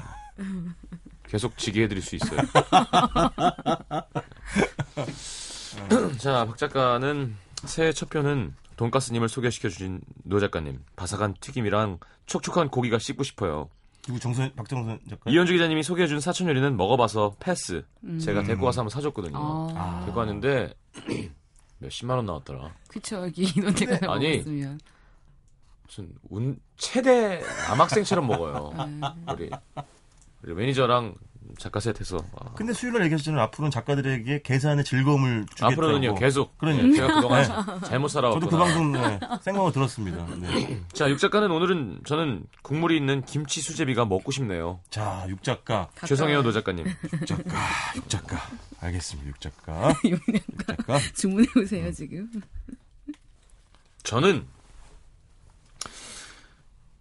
[1.31, 2.41] 계속 지게 해드릴 수 있어요.
[6.19, 10.83] 자, 박 작가는 새해 첫 편은 돈가스님을 소개시켜 주신 노 작가님.
[10.97, 13.69] 바삭한 튀김이랑 촉촉한 고기가 씹고 싶어요.
[14.03, 15.31] 그리고 정선 박정선 작가.
[15.31, 17.85] 이현주 기자님이 소개해 준 사천 요리는 먹어봐서 패스.
[18.19, 19.37] 제가 데리고 와서 한번 사줬거든요.
[19.37, 20.01] 아, 아.
[20.01, 20.73] 데리고 왔는데
[21.79, 22.73] 몇십만 원 나왔더라.
[22.89, 24.39] 그쵸 여기 이런 데가 아니.
[24.39, 24.81] 먹었으면
[25.85, 28.73] 무슨 운 체대 남학생처럼 먹어요.
[28.75, 29.49] 아, 우리 우리
[30.43, 31.15] 매니저랑
[31.57, 33.41] 작가 셋해서 아, 근데 수요일날 얘기하셨잖아요.
[33.43, 35.71] 앞으로는 작가들에게 계산의 즐거움을 주겠다고.
[35.73, 36.95] 앞으로는요 계속 그러니까.
[36.95, 38.45] 제가 그동안 자- 잘못 살아왔구나.
[38.45, 40.25] 저도 그 방송 네, 생방을 들었습니다.
[40.37, 40.81] 네.
[40.93, 44.79] 자, 육 작가는 오늘은 저는 국물이 있는 김치 수제비가 먹고 싶네요.
[44.89, 46.07] 자, 육 작가, 가까워요.
[46.07, 46.85] 죄송해요, 노 작가님.
[47.13, 47.59] 육 작가,
[47.97, 48.37] 육 작가.
[48.79, 49.93] 알겠습니다, 육 작가.
[50.05, 50.21] 육
[50.67, 50.99] 작가.
[51.15, 52.29] 주문해 오세요 지금.
[54.03, 54.45] 저는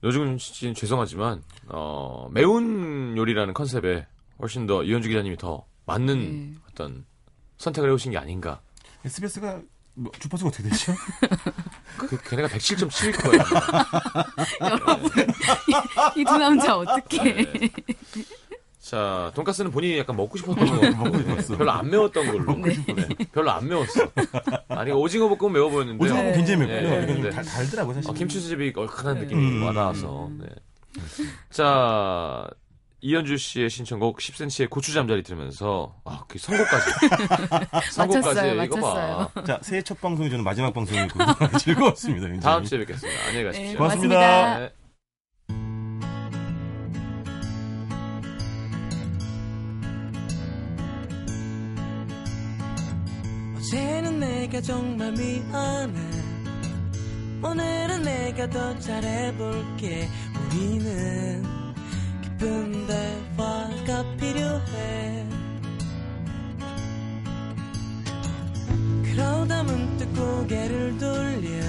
[0.03, 4.07] 요즘 씨는 죄송하지만 어, 매운 요리라는 컨셉에
[4.39, 6.59] 훨씬 더 이현주 기자님이 더 맞는 네.
[6.71, 7.05] 어떤
[7.59, 8.61] 선택을 해오신 게 아닌가.
[9.05, 9.61] SBS가
[9.95, 10.95] 뭐, 주파수가 어떻게 되죠?
[11.99, 13.45] 그, 걔네가 107.7일 거예요.
[16.17, 17.71] 이두 남자 어떻게?
[18.91, 21.57] 자, 돈가스는 본인이 약간 먹고 싶었던 거 먹고 싶었어.
[21.57, 22.57] 별로 안 매웠던 걸로.
[22.57, 22.75] 네.
[23.31, 24.01] 별로 안 매웠어.
[24.69, 26.05] 아니, 오징어 볶음은 매워 보였는데.
[26.05, 26.91] 오징어 볶음 굉장히 맵고요.
[26.91, 27.31] 네, 이건 좀 네.
[27.31, 28.11] 달, 달더라고요, 사실.
[28.11, 29.63] 어, 김치 수제비 얼큰한 느낌이 음.
[29.63, 30.29] 와닿아서.
[30.41, 30.47] 네.
[31.51, 32.49] 자,
[33.01, 36.91] 이현주 씨의 신청곡 10cm의 고추 잠자리 들으면서 아, 그 선곡까지.
[37.97, 39.31] 맞췄어요, 이거 맞췄어요.
[39.33, 39.45] 봐.
[39.45, 41.17] 자, 새해 첫 방송이 저는 마지막 방송이고
[41.61, 42.27] 즐거웠습니다.
[42.27, 42.41] 굉장히.
[42.41, 43.21] 다음 주에 뵙겠습니다.
[43.29, 43.71] 안녕히 가십시오.
[43.71, 44.17] 네, 고맙습니다.
[44.19, 44.80] 고맙습니다.
[53.71, 55.95] 어제는 내가 정말 미안해.
[57.41, 60.09] 오늘은 내가 더 잘해볼게.
[60.35, 61.45] 우리는
[62.21, 65.25] 기쁜 대화가 필요해.
[69.05, 71.65] 그러다 문득 고개를 돌려.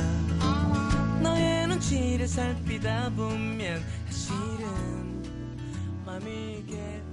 [1.22, 3.80] 너의 눈치를 살피다 보면
[4.10, 5.22] 사실은
[6.08, 7.11] 개운하지가 않아